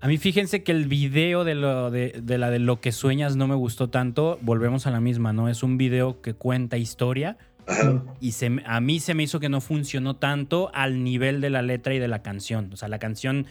A 0.00 0.08
mí 0.08 0.18
fíjense 0.18 0.64
que 0.64 0.72
el 0.72 0.86
video 0.86 1.44
de, 1.44 1.54
lo, 1.54 1.92
de, 1.92 2.20
de 2.20 2.38
la 2.38 2.50
de 2.50 2.58
lo 2.58 2.80
que 2.80 2.90
sueñas 2.90 3.36
no 3.36 3.46
me 3.46 3.54
gustó 3.54 3.88
tanto. 3.88 4.36
Volvemos 4.42 4.88
a 4.88 4.90
la 4.90 5.00
misma, 5.00 5.32
¿no? 5.32 5.48
Es 5.48 5.62
un 5.62 5.78
video 5.78 6.20
que 6.20 6.34
cuenta 6.34 6.76
historia 6.76 7.38
Ajá. 7.68 8.02
y 8.20 8.32
se, 8.32 8.50
a 8.66 8.80
mí 8.80 8.98
se 8.98 9.14
me 9.14 9.22
hizo 9.22 9.38
que 9.38 9.48
no 9.48 9.60
funcionó 9.60 10.16
tanto 10.16 10.72
al 10.74 11.04
nivel 11.04 11.40
de 11.40 11.50
la 11.50 11.62
letra 11.62 11.94
y 11.94 12.00
de 12.00 12.08
la 12.08 12.20
canción. 12.20 12.70
O 12.72 12.76
sea, 12.76 12.88
la 12.88 12.98
canción 12.98 13.46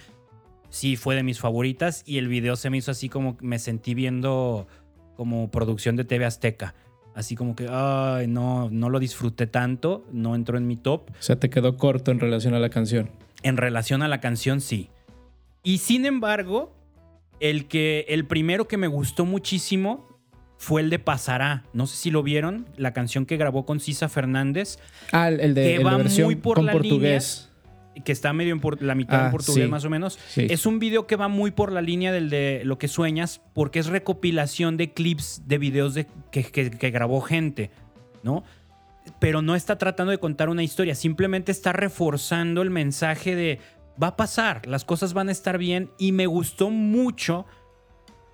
sí 0.69 0.97
fue 0.97 1.15
de 1.15 1.23
mis 1.23 1.39
favoritas 1.39 2.03
y 2.05 2.17
el 2.17 2.27
video 2.27 2.57
se 2.57 2.69
me 2.69 2.77
hizo 2.77 2.91
así 2.91 3.07
como 3.07 3.37
me 3.39 3.59
sentí 3.59 3.93
viendo 3.93 4.67
como 5.15 5.49
producción 5.51 5.95
de 5.95 6.03
TV 6.03 6.25
Azteca. 6.25 6.75
Así 7.17 7.35
como 7.35 7.55
que, 7.55 7.67
ay, 7.67 8.27
no, 8.27 8.69
no 8.69 8.91
lo 8.91 8.99
disfruté 8.99 9.47
tanto, 9.47 10.05
no 10.11 10.35
entró 10.35 10.55
en 10.55 10.67
mi 10.67 10.75
top. 10.75 11.09
O 11.09 11.13
sea, 11.17 11.35
te 11.39 11.49
quedó 11.49 11.75
corto 11.75 12.11
en 12.11 12.19
relación 12.19 12.53
a 12.53 12.59
la 12.59 12.69
canción. 12.69 13.09
En 13.41 13.57
relación 13.57 14.03
a 14.03 14.07
la 14.07 14.21
canción, 14.21 14.61
sí. 14.61 14.91
Y 15.63 15.79
sin 15.79 16.05
embargo, 16.05 16.75
el, 17.39 17.67
que, 17.67 18.05
el 18.09 18.27
primero 18.27 18.67
que 18.67 18.77
me 18.77 18.85
gustó 18.85 19.25
muchísimo 19.25 20.07
fue 20.59 20.81
el 20.81 20.91
de 20.91 20.99
Pasará. 20.99 21.63
No 21.73 21.87
sé 21.87 21.97
si 21.97 22.11
lo 22.11 22.21
vieron, 22.21 22.67
la 22.77 22.93
canción 22.93 23.25
que 23.25 23.35
grabó 23.35 23.65
con 23.65 23.79
Sisa 23.79 24.09
Fernández, 24.09 24.77
Ah, 25.11 25.29
el, 25.29 25.55
de, 25.55 25.63
Que 25.63 25.71
el 25.71 25.77
de 25.79 25.83
va 25.83 25.97
versión 25.97 26.25
muy 26.25 26.35
por 26.35 26.57
con 26.57 26.67
la 26.67 26.71
portugués. 26.71 27.49
Que 28.05 28.11
está 28.11 28.33
medio 28.33 28.53
en 28.53 28.59
por- 28.59 28.81
la 28.81 28.95
mitad 28.95 29.21
Ah, 29.21 29.25
en 29.25 29.31
portugués 29.31 29.65
sí. 29.65 29.69
más 29.71 29.85
o 29.85 29.89
menos. 29.89 30.17
Sí. 30.29 30.47
Es 30.49 30.65
un 30.65 30.79
video 30.79 31.07
que 31.07 31.15
va 31.15 31.27
muy 31.27 31.51
por 31.51 31.71
la 31.71 31.81
línea 31.81 32.11
del 32.11 32.29
de 32.29 32.61
lo 32.65 32.77
que 32.77 32.87
sueñas, 32.87 33.41
porque 33.53 33.79
es 33.79 33.87
recopilación 33.87 34.77
de 34.77 34.93
clips 34.93 35.43
de 35.47 35.57
videos 35.57 35.93
de, 35.93 36.07
que, 36.31 36.43
que- 36.43 36.71
que 36.71 36.91
grabó 36.91 37.21
gente, 37.21 37.71
¿no? 38.23 38.43
Pero 39.19 39.41
no 39.41 39.55
está 39.55 39.77
tratando 39.77 40.11
de 40.11 40.17
contar 40.19 40.49
una 40.49 40.63
historia, 40.63 40.93
simplemente 40.95 41.51
está 41.51 41.71
reforzando 41.73 42.61
el 42.61 42.69
mensaje 42.69 43.35
de 43.35 43.59
va 44.01 44.07
a 44.07 44.15
pasar, 44.17 44.67
las 44.67 44.83
cosas 44.85 45.13
van 45.13 45.29
a 45.29 45.31
estar 45.31 45.57
bien 45.57 45.89
y 45.97 46.11
me 46.11 46.27
gustó 46.27 46.69
mucho 46.69 47.45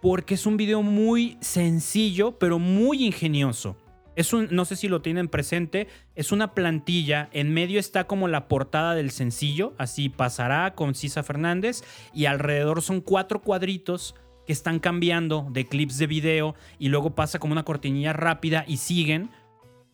porque 0.01 0.33
es 0.33 0.45
un 0.45 0.57
video 0.57 0.81
muy 0.83 1.37
sencillo, 1.39 2.37
pero 2.37 2.59
muy 2.59 3.05
ingenioso. 3.05 3.77
Es 4.15 4.31
un, 4.33 4.47
no 4.51 4.65
sé 4.65 4.75
si 4.75 4.87
lo 4.87 5.01
tienen 5.01 5.27
presente, 5.27 5.87
es 6.15 6.31
una 6.31 6.53
plantilla, 6.53 7.29
en 7.33 7.53
medio 7.53 7.79
está 7.79 8.05
como 8.05 8.27
la 8.27 8.47
portada 8.47 8.93
del 8.93 9.09
sencillo, 9.09 9.73
así 9.77 10.09
pasará 10.09 10.75
con 10.75 10.93
Cisa 10.93 11.23
Fernández, 11.23 11.83
y 12.13 12.25
alrededor 12.25 12.81
son 12.81 13.01
cuatro 13.01 13.41
cuadritos 13.41 14.15
que 14.45 14.53
están 14.53 14.79
cambiando 14.79 15.47
de 15.49 15.65
clips 15.65 15.97
de 15.97 16.07
video, 16.07 16.55
y 16.77 16.89
luego 16.89 17.15
pasa 17.15 17.39
como 17.39 17.53
una 17.53 17.63
cortinilla 17.63 18.13
rápida 18.13 18.65
y 18.67 18.77
siguen. 18.77 19.31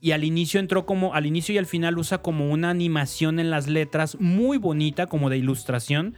Y 0.01 0.12
al 0.12 0.23
inicio 0.23 0.60
entró 0.60 0.86
como, 0.86 1.13
al 1.13 1.25
inicio 1.25 1.53
y 1.53 1.58
al 1.58 1.65
final 1.65 1.97
usa 1.97 2.21
como 2.21 2.49
una 2.49 2.69
animación 2.69 3.39
en 3.39 3.49
las 3.49 3.67
letras 3.67 4.17
muy 4.19 4.58
bonita, 4.58 5.08
como 5.08 5.29
de 5.29 5.38
ilustración. 5.38 6.15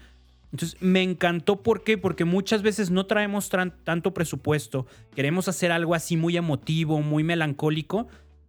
Entonces, 0.52 0.78
me 0.82 1.02
encantó. 1.02 1.64
¿Por 1.64 1.84
qué? 1.84 1.98
Porque 1.98 2.26
muchas 2.26 2.62
veces 2.62 2.92
no 2.92 3.06
traemos 3.06 3.50
tanto 3.50 4.14
presupuesto. 4.14 4.86
Queremos 5.16 5.48
hacer 5.48 5.72
algo 5.72 5.96
así 5.96 6.18
muy 6.18 6.38
emotivo, 6.38 7.02
muy 7.02 7.24
melancólico. 7.24 8.08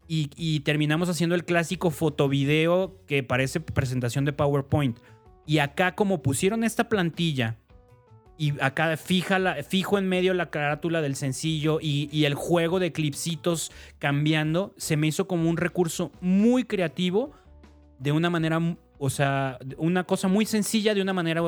Y, 0.09 0.61
terminamos 0.61 1.09
haciendo 1.09 1.35
el 1.35 1.47
clásico 1.47 1.91
fotovideo 1.91 2.99
que 3.07 3.23
parece 3.23 3.61
presentación 3.61 4.27
de 4.27 4.35
PowerPoint. 4.35 4.99
Y 5.47 5.59
acá, 5.59 5.95
como 5.95 6.21
pusieron 6.21 6.65
esta 6.65 6.91
plantilla 6.91 7.57
y 8.37 8.61
acá 8.61 8.95
fija 8.99 9.63
fijo 9.63 9.97
en 9.97 10.09
medio 10.09 10.35
la 10.35 10.51
carátula 10.51 11.01
del 11.01 11.17
sencillo 11.17 11.79
y, 11.81 12.11
y, 12.13 12.27
el 12.27 12.35
juego 12.35 12.79
de 12.79 12.93
clipsitos 12.93 13.73
cambiando, 13.99 14.75
se 14.77 14.99
me 14.99 15.07
hizo 15.07 15.27
como 15.27 15.49
un 15.49 15.57
recurso 15.57 16.13
muy 16.21 16.65
creativo 16.65 17.33
de 17.99 18.13
una 18.13 18.29
manera 18.29 18.61
o 19.05 19.11
sea, 19.11 19.59
una 19.79 20.05
cosa 20.05 20.29
muy 20.29 20.47
sencilla 20.47 20.95
de 20.95 21.03
una 21.03 21.13
manera 21.13 21.43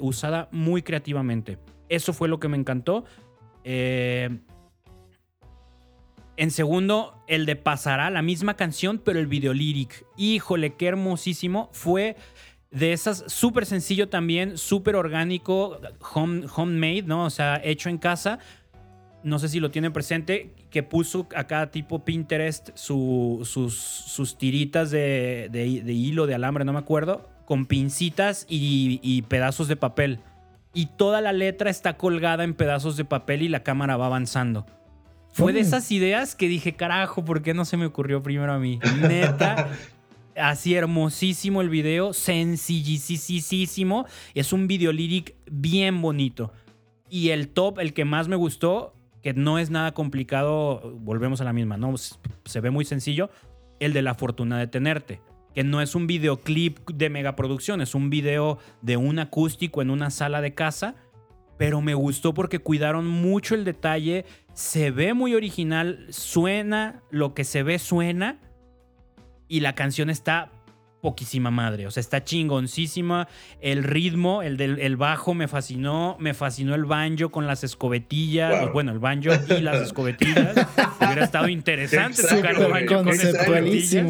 usada 0.00 0.48
muy 0.50 0.82
creativamente. 0.82 1.56
Eso 1.88 2.12
fue 2.12 2.26
lo 2.26 2.40
que 2.40 2.48
me 2.48 2.56
encantó. 2.56 3.04
Eh, 3.62 4.40
en 6.36 6.50
segundo, 6.50 7.22
el 7.28 7.46
de 7.46 7.54
Pasará, 7.54 8.10
la 8.10 8.22
misma 8.22 8.54
canción, 8.54 8.98
pero 8.98 9.20
el 9.20 9.28
video 9.28 9.54
lyric. 9.54 10.04
Híjole, 10.16 10.74
qué 10.74 10.88
hermosísimo. 10.88 11.70
Fue 11.72 12.16
de 12.72 12.92
esas 12.92 13.22
súper 13.28 13.66
sencillo 13.66 14.08
también, 14.08 14.58
súper 14.58 14.96
orgánico, 14.96 15.78
home, 16.12 16.46
homemade, 16.56 17.04
¿no? 17.04 17.24
O 17.24 17.30
sea, 17.30 17.60
hecho 17.62 17.88
en 17.88 17.98
casa. 17.98 18.40
No 19.22 19.38
sé 19.38 19.48
si 19.48 19.60
lo 19.60 19.70
tienen 19.70 19.92
presente 19.92 20.55
que 20.70 20.82
puso 20.82 21.26
a 21.34 21.44
cada 21.44 21.70
tipo 21.70 22.04
Pinterest 22.04 22.70
sus, 22.74 23.48
sus, 23.48 24.38
tiritas 24.38 24.90
de, 24.90 25.48
hilo, 25.86 26.26
de 26.26 26.34
alambre, 26.34 26.64
no 26.64 26.72
me 26.72 26.78
acuerdo, 26.78 27.28
con 27.44 27.66
pincitas 27.66 28.46
y, 28.48 29.22
pedazos 29.22 29.68
de 29.68 29.76
papel. 29.76 30.20
Y 30.74 30.86
toda 30.86 31.20
la 31.20 31.32
letra 31.32 31.70
está 31.70 31.96
colgada 31.96 32.44
en 32.44 32.54
pedazos 32.54 32.96
de 32.96 33.04
papel 33.04 33.42
y 33.42 33.48
la 33.48 33.62
cámara 33.62 33.96
va 33.96 34.06
avanzando. 34.06 34.66
Fue 35.32 35.52
de 35.52 35.60
esas 35.60 35.90
ideas 35.92 36.34
que 36.34 36.48
dije, 36.48 36.74
carajo, 36.76 37.24
¿por 37.24 37.42
qué 37.42 37.54
no 37.54 37.64
se 37.64 37.76
me 37.76 37.86
ocurrió 37.86 38.22
primero 38.22 38.52
a 38.52 38.58
mí? 38.58 38.78
Neta, 39.00 39.68
así 40.36 40.74
hermosísimo 40.74 41.60
el 41.60 41.68
video, 41.68 42.12
sencillisísimo. 42.12 44.06
Es 44.34 44.52
un 44.52 44.66
video 44.66 44.92
lyric 44.92 45.34
bien 45.50 46.00
bonito. 46.00 46.52
Y 47.08 47.30
el 47.30 47.48
top, 47.48 47.78
el 47.80 47.92
que 47.92 48.04
más 48.04 48.28
me 48.28 48.36
gustó, 48.36 48.95
que 49.26 49.34
no 49.34 49.58
es 49.58 49.70
nada 49.70 49.92
complicado, 49.92 50.96
volvemos 51.00 51.40
a 51.40 51.44
la 51.44 51.52
misma, 51.52 51.76
¿no? 51.76 51.92
Se 51.96 52.60
ve 52.60 52.70
muy 52.70 52.84
sencillo, 52.84 53.28
el 53.80 53.92
de 53.92 54.00
la 54.00 54.14
fortuna 54.14 54.56
de 54.56 54.68
tenerte, 54.68 55.20
que 55.52 55.64
no 55.64 55.80
es 55.80 55.96
un 55.96 56.06
videoclip 56.06 56.88
de 56.90 57.10
megaproducción, 57.10 57.80
es 57.80 57.96
un 57.96 58.08
video 58.08 58.58
de 58.82 58.96
un 58.96 59.18
acústico 59.18 59.82
en 59.82 59.90
una 59.90 60.10
sala 60.10 60.40
de 60.40 60.54
casa, 60.54 60.94
pero 61.58 61.80
me 61.80 61.94
gustó 61.94 62.34
porque 62.34 62.60
cuidaron 62.60 63.08
mucho 63.08 63.56
el 63.56 63.64
detalle, 63.64 64.26
se 64.52 64.92
ve 64.92 65.12
muy 65.12 65.34
original, 65.34 66.06
suena, 66.10 67.02
lo 67.10 67.34
que 67.34 67.42
se 67.42 67.64
ve 67.64 67.80
suena, 67.80 68.38
y 69.48 69.58
la 69.58 69.74
canción 69.74 70.08
está 70.08 70.52
poquísima 71.00 71.50
madre. 71.50 71.86
O 71.86 71.90
sea, 71.90 72.00
está 72.00 72.24
chingoncísima. 72.24 73.28
El 73.60 73.84
ritmo, 73.84 74.42
el 74.42 74.56
del 74.56 74.96
bajo 74.96 75.34
me 75.34 75.48
fascinó. 75.48 76.16
Me 76.18 76.34
fascinó 76.34 76.74
el 76.74 76.84
banjo 76.84 77.30
con 77.30 77.46
las 77.46 77.64
escobetillas. 77.64 78.72
Bueno, 78.72 78.92
el 78.92 78.98
banjo 78.98 79.30
y 79.56 79.60
las 79.60 79.80
escobetillas. 79.80 80.54
Hubiera 81.00 81.24
estado 81.24 81.48
interesante 81.48 82.22
tocar 82.22 82.56
el 82.56 82.70
banjo 82.70 83.04
con 83.04 83.08
escobetillas. 83.08 84.06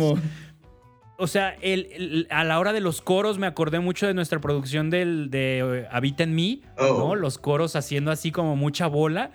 O 1.18 1.26
sea, 1.26 1.56
el, 1.62 2.26
a 2.30 2.44
la 2.44 2.58
hora 2.58 2.74
de 2.74 2.80
los 2.80 3.00
coros 3.00 3.38
me 3.38 3.46
acordé 3.46 3.80
mucho 3.80 4.06
de 4.06 4.12
nuestra 4.12 4.38
producción 4.38 4.90
del, 4.90 5.30
de 5.30 5.60
eh, 5.60 5.88
Habita 5.90 6.24
en 6.24 6.34
mí, 6.34 6.62
¿no? 6.78 7.06
Oh. 7.06 7.14
Los 7.14 7.38
coros 7.38 7.74
haciendo 7.74 8.10
así 8.10 8.30
como 8.30 8.54
mucha 8.54 8.86
bola. 8.86 9.30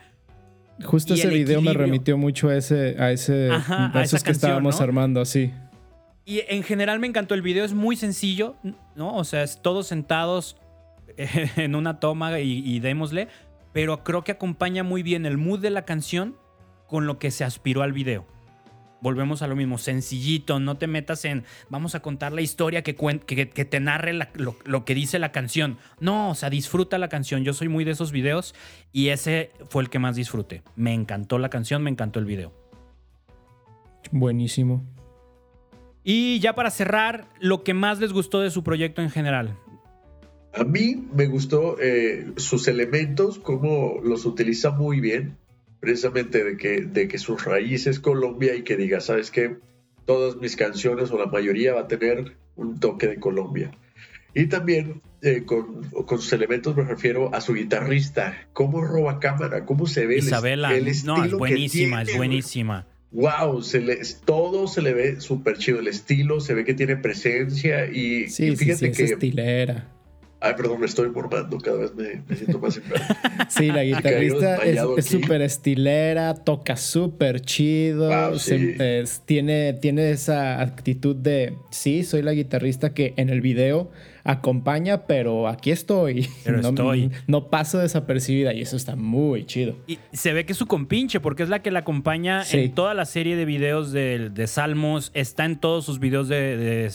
Justo 0.84 1.16
ese 1.16 1.30
video 1.30 1.62
me 1.62 1.74
remitió 1.74 2.18
mucho 2.18 2.50
a 2.50 2.56
ese, 2.56 2.96
a 3.00 3.12
ese, 3.12 3.50
a, 3.52 4.02
esos 4.04 4.24
que 4.24 4.32
estábamos 4.32 4.80
armando, 4.80 5.22
así. 5.22 5.52
Y 6.32 6.46
en 6.48 6.64
general 6.64 6.98
me 7.00 7.08
encantó 7.08 7.36
el 7.36 7.42
video, 7.42 7.66
es 7.66 7.74
muy 7.74 7.98
sencillo, 7.98 8.56
¿no? 8.96 9.18
O 9.18 9.26
sea, 9.26 9.44
es 9.44 9.62
todos 9.62 9.88
sentados 9.88 10.56
en 11.18 11.76
una 11.76 12.00
toma 12.00 12.40
y, 12.40 12.80
démosle, 12.80 13.28
pero 13.74 14.06
creo 14.06 14.24
que 14.24 14.32
acompaña 14.32 14.82
muy 14.82 15.04
bien 15.04 15.26
el 15.26 15.38
mood 15.38 15.60
de 15.60 15.72
la 15.72 15.84
canción 15.84 16.38
con 16.88 17.06
lo 17.06 17.20
que 17.20 17.32
se 17.32 17.44
aspiró 17.44 17.82
al 17.82 17.92
video. 17.92 18.26
Volvemos 19.02 19.42
a 19.42 19.48
lo 19.48 19.58
mismo, 19.58 19.78
sencillito, 19.78 20.62
no 20.62 20.78
te 20.78 20.88
metas 20.88 21.26
en 21.26 21.44
vamos 21.68 21.96
a 21.96 22.00
contar 22.00 22.32
la 22.32 22.40
historia 22.40 22.82
que, 22.82 22.96
que, 22.96 23.66
te 23.66 23.80
narre 23.82 24.14
lo, 24.14 24.56
lo, 24.64 24.86
que 24.86 24.96
dice 24.96 25.20
la 25.20 25.34
canción. 25.34 25.80
No, 26.00 26.30
o 26.30 26.36
sea, 26.36 26.50
disfruta 26.50 26.98
la 26.98 27.10
canción. 27.10 27.44
Yo 27.44 27.52
soy 27.54 27.68
muy 27.68 27.84
de 27.84 27.92
esos 27.92 28.14
videos 28.14 28.56
y 28.94 29.10
ese 29.10 29.52
fue 29.68 29.84
el 29.84 29.90
que 29.90 30.00
más 30.00 30.16
disfruté. 30.16 30.64
Me 30.78 30.94
encantó 30.94 31.40
la 31.40 31.50
canción, 31.50 31.84
me 31.84 31.90
encantó 31.90 32.20
el 32.20 32.26
video. 32.26 32.54
Buenísimo. 34.14 34.86
Y 36.04 36.40
ya 36.40 36.54
para 36.54 36.72
cerrar, 36.72 37.28
lo 37.40 37.64
que 37.64 37.74
más 37.74 38.00
les 38.00 38.12
gustó 38.12 38.42
de 38.42 38.50
su 38.50 38.64
proyecto 38.64 39.02
en 39.02 39.10
general. 39.10 39.58
A 40.54 40.64
mí 40.64 41.08
me 41.14 41.28
gustó 41.28 41.78
eh, 41.80 42.32
sus 42.38 42.68
elementos, 42.68 43.40
cómo 43.40 44.00
los 44.04 44.26
utiliza 44.26 44.72
muy 44.72 45.00
bien, 45.00 45.38
precisamente 45.80 46.44
de 46.44 46.58
que, 46.58 46.82
de 46.82 47.08
que 47.08 47.18
sus 47.18 47.46
raíces 47.46 48.00
Colombia 48.00 48.56
y 48.56 48.64
que 48.64 48.76
diga, 48.76 49.00
¿sabes 49.00 49.32
qué? 49.32 49.58
Todas 50.06 50.36
mis 50.38 50.56
canciones 50.56 51.12
o 51.12 51.18
la 51.18 51.28
mayoría 51.28 51.74
va 51.74 51.82
a 51.82 51.88
tener 51.88 52.36
un 52.56 52.80
toque 52.80 53.08
de 53.08 53.20
Colombia. 53.20 53.72
Y 54.34 54.48
también 54.48 55.02
eh, 55.22 55.44
con, 55.46 55.84
con, 55.84 56.20
sus 56.20 56.34
elementos 56.34 56.76
me 56.76 56.84
refiero 56.84 57.34
a 57.34 57.42
su 57.42 57.54
guitarrista, 57.54 58.48
cómo 58.54 58.82
roba 58.82 59.20
cámara, 59.20 59.66
cómo 59.66 59.86
se 59.86 60.06
ve 60.06 60.18
Isabela, 60.18 60.76
el, 60.76 60.88
estilo 60.88 61.18
no, 61.18 61.26
es 61.26 61.34
buenísima, 61.34 62.02
es 62.02 62.18
buenísima 62.18 62.88
wow, 63.12 63.62
se 63.62 63.80
le, 63.80 64.00
todo 64.26 64.68
se 64.68 64.82
le 64.82 64.94
ve 64.94 65.22
súper 65.22 65.58
chido. 65.58 65.80
El 65.80 65.88
estilo, 65.88 66.40
se 66.40 66.54
ve 66.54 66.66
que 66.66 66.74
tiene 66.74 66.98
presencia 66.98 67.88
y, 67.88 68.30
sí, 68.30 68.56
fíjate 68.56 68.78
sí, 68.78 68.86
sí, 68.86 68.98
que. 68.98 69.04
Es 69.04 69.12
estilera. 69.12 69.88
Ay, 70.44 70.56
perdón, 70.58 70.80
me 70.80 70.88
estoy 70.88 71.12
formando, 71.12 71.60
cada 71.60 71.78
vez 71.78 71.94
me, 71.94 72.36
siento 72.36 72.58
más 72.58 72.82
Sí, 73.50 73.68
la 73.68 73.84
guitarrista 73.84 74.56
es 74.56 75.06
súper 75.06 75.44
estilera, 75.44 76.34
toca 76.34 76.78
súper 76.78 77.42
chido, 77.42 78.10
tiene, 79.26 79.74
tiene 79.74 80.10
esa 80.10 80.60
actitud 80.60 81.16
de, 81.16 81.54
sí, 81.70 82.04
soy 82.04 82.24
la 82.24 82.32
guitarrista 82.32 82.92
que 82.96 83.14
en 83.18 83.30
el 83.30 83.42
video 83.42 83.92
acompaña, 84.24 85.06
pero 85.06 85.48
aquí 85.48 85.72
estoy. 85.72 86.30
no, 86.46 86.70
estoy. 86.70 87.12
No 87.28 87.50
paso 87.50 87.80
desapercibida 87.80 88.54
y 88.54 88.62
eso 88.62 88.76
está 88.76 88.96
muy 88.96 89.46
chido. 89.46 89.76
Y 89.88 90.00
se 90.14 90.34
ve 90.34 90.46
que 90.46 90.54
es 90.54 90.58
su 90.58 90.68
compinche, 90.68 91.20
porque 91.20 91.44
es 91.44 91.50
la 91.50 91.62
que 91.62 91.72
la 91.72 91.80
acompaña 91.80 92.44
en 92.52 92.74
toda 92.74 92.94
la 92.94 93.06
serie 93.06 93.36
de 93.36 93.46
videos 93.46 93.92
de, 93.92 94.32
Salmos, 94.48 95.12
está 95.14 95.46
en 95.46 95.58
todos 95.58 95.86
sus 95.86 96.00
videos 96.00 96.28
de, 96.28 96.92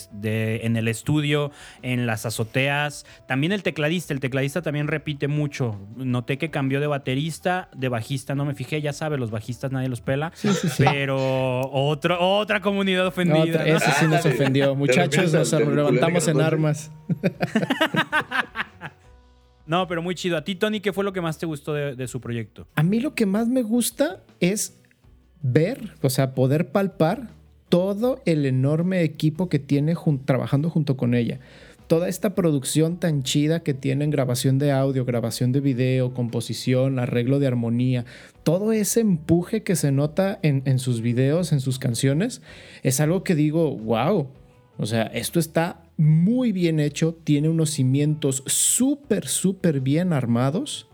en 0.63 0.77
el 0.77 0.87
estudio, 0.87 1.51
en 1.81 2.05
las 2.05 2.25
azoteas. 2.25 3.05
También 3.27 3.51
el 3.51 3.63
tecladista, 3.63 4.13
el 4.13 4.19
tecladista 4.19 4.61
también 4.61 4.87
repite 4.87 5.27
mucho. 5.27 5.79
Noté 5.95 6.37
que 6.37 6.49
cambió 6.51 6.79
de 6.79 6.87
baterista, 6.87 7.69
de 7.75 7.89
bajista, 7.89 8.35
no 8.35 8.45
me 8.45 8.53
fijé, 8.53 8.81
ya 8.81 8.93
sabe, 8.93 9.17
los 9.17 9.31
bajistas 9.31 9.71
nadie 9.71 9.89
los 9.89 10.01
pela. 10.01 10.31
pero 10.77 11.61
otro, 11.71 12.19
otra 12.19 12.61
comunidad 12.61 13.07
ofendida. 13.07 13.65
Eso 13.65 13.91
sí 13.99 14.05
nos 14.07 14.25
ofendió. 14.25 14.75
Muchachos, 14.75 15.33
nos 15.33 15.51
levantamos 15.51 16.27
en 16.27 16.41
armas. 16.41 16.91
no, 19.65 19.87
pero 19.87 20.01
muy 20.01 20.15
chido. 20.15 20.37
A 20.37 20.43
ti, 20.43 20.55
Tony, 20.55 20.79
¿qué 20.79 20.93
fue 20.93 21.03
lo 21.03 21.13
que 21.13 21.21
más 21.21 21.37
te 21.37 21.45
gustó 21.45 21.73
de, 21.73 22.07
su 22.07 22.21
proyecto? 22.21 22.67
A 22.75 22.83
mí 22.83 22.99
lo 22.99 23.15
que 23.15 23.25
más 23.25 23.47
me 23.47 23.61
gusta 23.61 24.21
es 24.39 24.79
ver, 25.41 25.95
o 26.01 26.09
sea, 26.09 26.33
poder 26.33 26.71
palpar 26.71 27.29
todo 27.69 28.21
el 28.25 28.45
enorme 28.45 29.03
equipo 29.03 29.49
que 29.49 29.59
tiene 29.59 29.95
trabajando 30.25 30.69
junto 30.69 30.97
con 30.97 31.13
ella. 31.13 31.39
Toda 31.87 32.09
esta 32.09 32.35
producción 32.35 32.97
tan 32.97 33.23
chida 33.23 33.61
que 33.61 33.73
tienen 33.73 34.09
grabación 34.09 34.59
de 34.59 34.73
audio, 34.73 35.05
grabación 35.05 35.53
de 35.53 35.61
video, 35.61 36.13
composición, 36.13 36.99
arreglo 36.99 37.39
de 37.39 37.47
armonía, 37.47 38.03
todo 38.43 38.73
ese 38.73 38.99
empuje 38.99 39.63
que 39.63 39.77
se 39.77 39.93
nota 39.93 40.37
en, 40.41 40.63
en 40.65 40.79
sus 40.79 41.01
videos, 41.01 41.53
en 41.53 41.61
sus 41.61 41.79
canciones, 41.79 42.41
es 42.83 42.99
algo 42.99 43.23
que 43.23 43.35
digo, 43.35 43.77
wow, 43.77 44.27
o 44.77 44.85
sea, 44.85 45.03
esto 45.03 45.39
está 45.39 45.86
muy 45.97 46.51
bien 46.51 46.79
hecho, 46.79 47.15
tiene 47.23 47.49
unos 47.49 47.71
cimientos 47.71 48.43
súper, 48.45 49.27
súper 49.27 49.81
bien 49.81 50.13
armados 50.13 50.87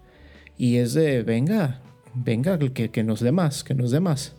y 0.58 0.78
es 0.78 0.94
de, 0.94 1.24
venga, 1.24 1.82
venga, 2.14 2.58
que, 2.58 2.90
que 2.90 3.04
nos 3.04 3.20
dé 3.20 3.32
más, 3.32 3.64
que 3.64 3.76
nos 3.76 3.92
dé 3.92 4.00
más. 4.00 4.36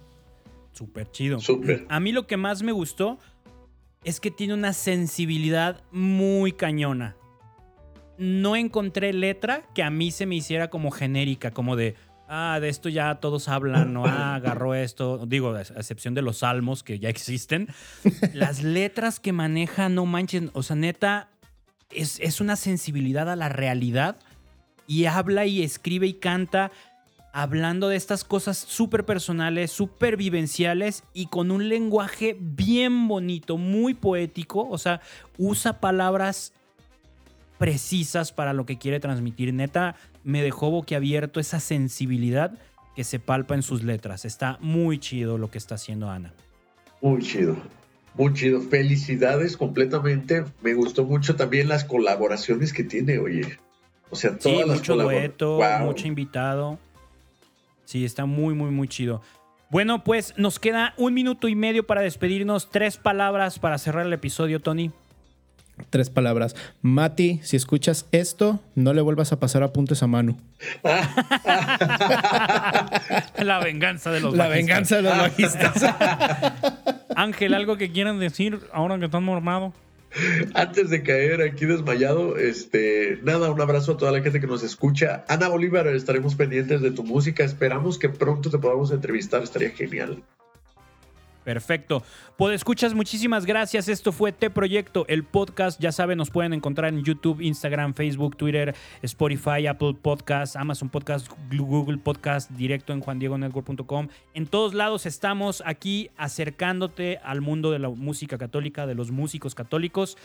Súper 0.72 1.10
chido. 1.10 1.38
A 1.88 2.00
mí 2.00 2.12
lo 2.12 2.26
que 2.26 2.36
más 2.36 2.62
me 2.62 2.72
gustó 2.72 3.18
es 4.02 4.20
que 4.20 4.30
tiene 4.30 4.54
una 4.54 4.72
sensibilidad 4.72 5.82
muy 5.92 6.52
cañona. 6.52 7.16
No 8.18 8.56
encontré 8.56 9.12
letra 9.12 9.68
que 9.74 9.82
a 9.82 9.90
mí 9.90 10.10
se 10.10 10.26
me 10.26 10.36
hiciera 10.36 10.70
como 10.70 10.90
genérica, 10.90 11.52
como 11.52 11.76
de, 11.76 11.94
ah, 12.35 12.61
de 12.61 12.68
esto 12.68 12.89
ya 12.89 13.14
todos 13.16 13.49
hablan, 13.49 13.93
¿no? 13.93 14.05
Ah, 14.07 14.35
agarró 14.35 14.74
esto. 14.74 15.24
Digo, 15.26 15.55
a 15.55 15.61
excepción 15.62 16.14
de 16.14 16.22
los 16.22 16.39
salmos 16.39 16.82
que 16.82 16.99
ya 16.99 17.09
existen. 17.09 17.68
Las 18.32 18.62
letras 18.62 19.20
que 19.20 19.32
maneja, 19.32 19.89
no 19.89 20.05
manchen. 20.07 20.51
O 20.53 20.62
sea, 20.62 20.76
neta, 20.76 21.28
es, 21.91 22.18
es 22.20 22.41
una 22.41 22.57
sensibilidad 22.57 23.30
a 23.30 23.37
la 23.37 23.49
realidad 23.49 24.16
y 24.87 25.05
habla 25.07 25.47
y 25.47 25.62
escribe 25.62 26.07
y 26.07 26.14
canta 26.14 26.72
hablando 27.32 27.89
de 27.89 27.97
estas 27.97 28.22
cosas 28.22 28.57
súper 28.57 29.05
personales, 29.05 29.72
súper 29.72 30.16
vivenciales 30.16 31.03
y 31.12 31.26
con 31.26 31.51
un 31.51 31.68
lenguaje 31.68 32.37
bien 32.39 33.09
bonito, 33.09 33.59
muy 33.59 33.95
poético. 33.95 34.68
O 34.68 34.78
sea, 34.78 35.01
usa 35.37 35.80
palabras 35.80 36.53
precisas 37.59 38.32
para 38.32 38.53
lo 38.53 38.66
que 38.66 38.78
quiere 38.78 39.01
transmitir. 39.01 39.53
Neta, 39.53 39.97
me 40.24 40.42
dejó 40.42 40.70
boquiabierto 40.70 41.40
esa 41.40 41.60
sensibilidad 41.60 42.58
que 42.96 43.04
se 43.04 43.18
palpa 43.18 43.54
en 43.54 43.62
sus 43.62 43.82
letras. 43.82 44.24
Está 44.24 44.58
muy 44.60 44.98
chido 44.98 45.38
lo 45.38 45.50
que 45.50 45.58
está 45.58 45.74
haciendo 45.76 46.10
Ana. 46.10 46.32
Muy 47.00 47.22
chido. 47.22 47.56
Muy 48.14 48.32
chido. 48.32 48.60
Felicidades 48.60 49.56
completamente. 49.56 50.44
Me 50.62 50.74
gustó 50.74 51.04
mucho 51.04 51.36
también 51.36 51.68
las 51.68 51.84
colaboraciones 51.84 52.72
que 52.72 52.84
tiene, 52.84 53.18
oye. 53.18 53.58
O 54.10 54.16
sea, 54.16 54.38
todas 54.38 54.58
sí, 54.62 54.68
las 54.68 54.78
mucho 54.78 54.96
dueto, 54.96 55.56
Wow. 55.56 55.86
mucho 55.86 56.06
invitado. 56.06 56.78
Sí, 57.84 58.04
está 58.04 58.24
muy, 58.26 58.54
muy, 58.54 58.70
muy 58.70 58.88
chido. 58.88 59.20
Bueno, 59.70 60.04
pues 60.04 60.34
nos 60.36 60.60
queda 60.60 60.94
un 60.96 61.14
minuto 61.14 61.48
y 61.48 61.56
medio 61.56 61.84
para 61.86 62.00
despedirnos. 62.00 62.70
Tres 62.70 62.96
palabras 62.96 63.58
para 63.58 63.76
cerrar 63.78 64.06
el 64.06 64.12
episodio, 64.12 64.60
Tony. 64.60 64.92
Tres 65.90 66.08
palabras. 66.10 66.54
Mati, 66.82 67.40
si 67.42 67.56
escuchas 67.56 68.06
esto, 68.12 68.60
no 68.74 68.92
le 68.94 69.02
vuelvas 69.02 69.32
a 69.32 69.40
pasar 69.40 69.62
apuntes 69.62 70.02
a 70.02 70.06
Manu. 70.06 70.36
La 73.42 73.60
venganza 73.62 74.10
de 74.10 74.20
los 74.20 74.34
La 74.34 74.48
bajistas. 74.48 74.66
venganza 74.66 74.96
de 74.96 75.02
los 75.02 75.18
bajistas. 75.18 75.82
Ángel, 77.16 77.54
¿algo 77.54 77.76
que 77.76 77.90
quieran 77.90 78.18
decir 78.18 78.60
ahora 78.72 78.98
que 78.98 79.06
están 79.06 79.24
mormados? 79.24 79.72
Antes 80.54 80.90
de 80.90 81.02
caer 81.02 81.42
aquí 81.42 81.66
desmayado, 81.66 82.36
este, 82.36 83.18
nada, 83.24 83.50
un 83.50 83.60
abrazo 83.60 83.92
a 83.92 83.96
toda 83.96 84.12
la 84.12 84.22
gente 84.22 84.40
que 84.40 84.46
nos 84.46 84.62
escucha. 84.62 85.24
Ana 85.28 85.48
Bolívar, 85.48 85.88
estaremos 85.88 86.36
pendientes 86.36 86.80
de 86.82 86.92
tu 86.92 87.02
música. 87.02 87.42
Esperamos 87.42 87.98
que 87.98 88.08
pronto 88.08 88.48
te 88.48 88.58
podamos 88.58 88.92
entrevistar, 88.92 89.42
estaría 89.42 89.70
genial. 89.70 90.22
Perfecto. 91.45 92.03
Podescuchas, 92.36 92.95
muchísimas 92.95 93.45
gracias. 93.45 93.88
Esto 93.88 94.12
fue 94.12 94.32
T 94.32 94.51
Proyecto, 94.51 95.07
el 95.09 95.24
podcast. 95.24 95.80
Ya 95.80 95.92
saben, 95.92 96.18
nos 96.18 96.30
pueden 96.30 96.55
encontrar 96.55 96.92
en 96.92 97.05
YouTube, 97.05 97.40
Instagram, 97.40 97.95
Facebook, 97.95 98.36
Twitter, 98.36 98.74
Spotify, 99.03 99.66
Apple 99.66 99.95
Podcast, 100.01 100.57
Amazon 100.57 100.88
Podcast, 100.88 101.30
Google 101.53 101.99
Podcast, 101.99 102.51
directo 102.53 102.92
en 102.92 103.01
juandiegonetwork.com. 103.01 104.09
En 104.32 104.47
todos 104.47 104.74
lados 104.74 105.07
estamos 105.07 105.62
aquí 105.66 106.11
acercándote 106.16 107.18
al 107.22 107.42
mundo 107.42 107.70
de 107.70 107.78
la 107.78 107.90
música 107.90 108.38
católica, 108.38 108.86
de 108.86 108.95
los 108.95 109.11
músicos 109.11 109.55
católicos. 109.55 110.16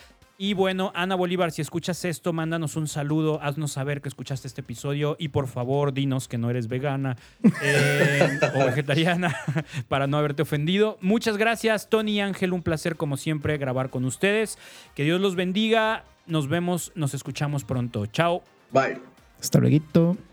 Y 0.42 0.54
bueno, 0.54 0.94
Ana 0.96 1.16
Bolívar, 1.16 1.52
si 1.52 1.62
escuchas 1.62 2.06
esto, 2.06 2.32
mándanos 2.32 2.78
un 2.78 2.88
saludo, 2.88 3.42
haznos 3.42 3.74
saber 3.74 4.02
que 4.02 4.08
escuchaste 4.08 4.48
este 4.48 4.62
episodio 4.62 5.18
y 5.20 5.28
por 5.28 5.50
favor 5.50 5.92
dinos 5.92 6.30
que 6.30 6.38
no 6.38 6.50
eres 6.50 6.70
vegana 6.70 7.18
eh, 7.62 8.40
o 8.56 8.66
vegetariana 8.66 9.36
para 9.90 10.08
no 10.08 10.18
haberte 10.18 10.44
ofendido. 10.44 10.98
Muchas 11.02 11.36
gracias, 11.36 11.90
Tony 11.90 12.14
y 12.14 12.20
Ángel, 12.22 12.54
un 12.54 12.64
placer 12.64 12.96
como 12.96 13.18
siempre 13.18 13.58
grabar 13.58 13.90
con 13.90 14.06
ustedes. 14.06 14.58
Que 14.96 15.04
Dios 15.04 15.20
los 15.20 15.36
bendiga, 15.36 16.06
nos 16.26 16.48
vemos, 16.48 16.94
nos 16.96 17.14
escuchamos 17.14 17.66
pronto. 17.66 18.06
Chao. 18.06 18.42
Bye. 18.72 18.98
Hasta 19.42 19.60
luego. 19.60 20.29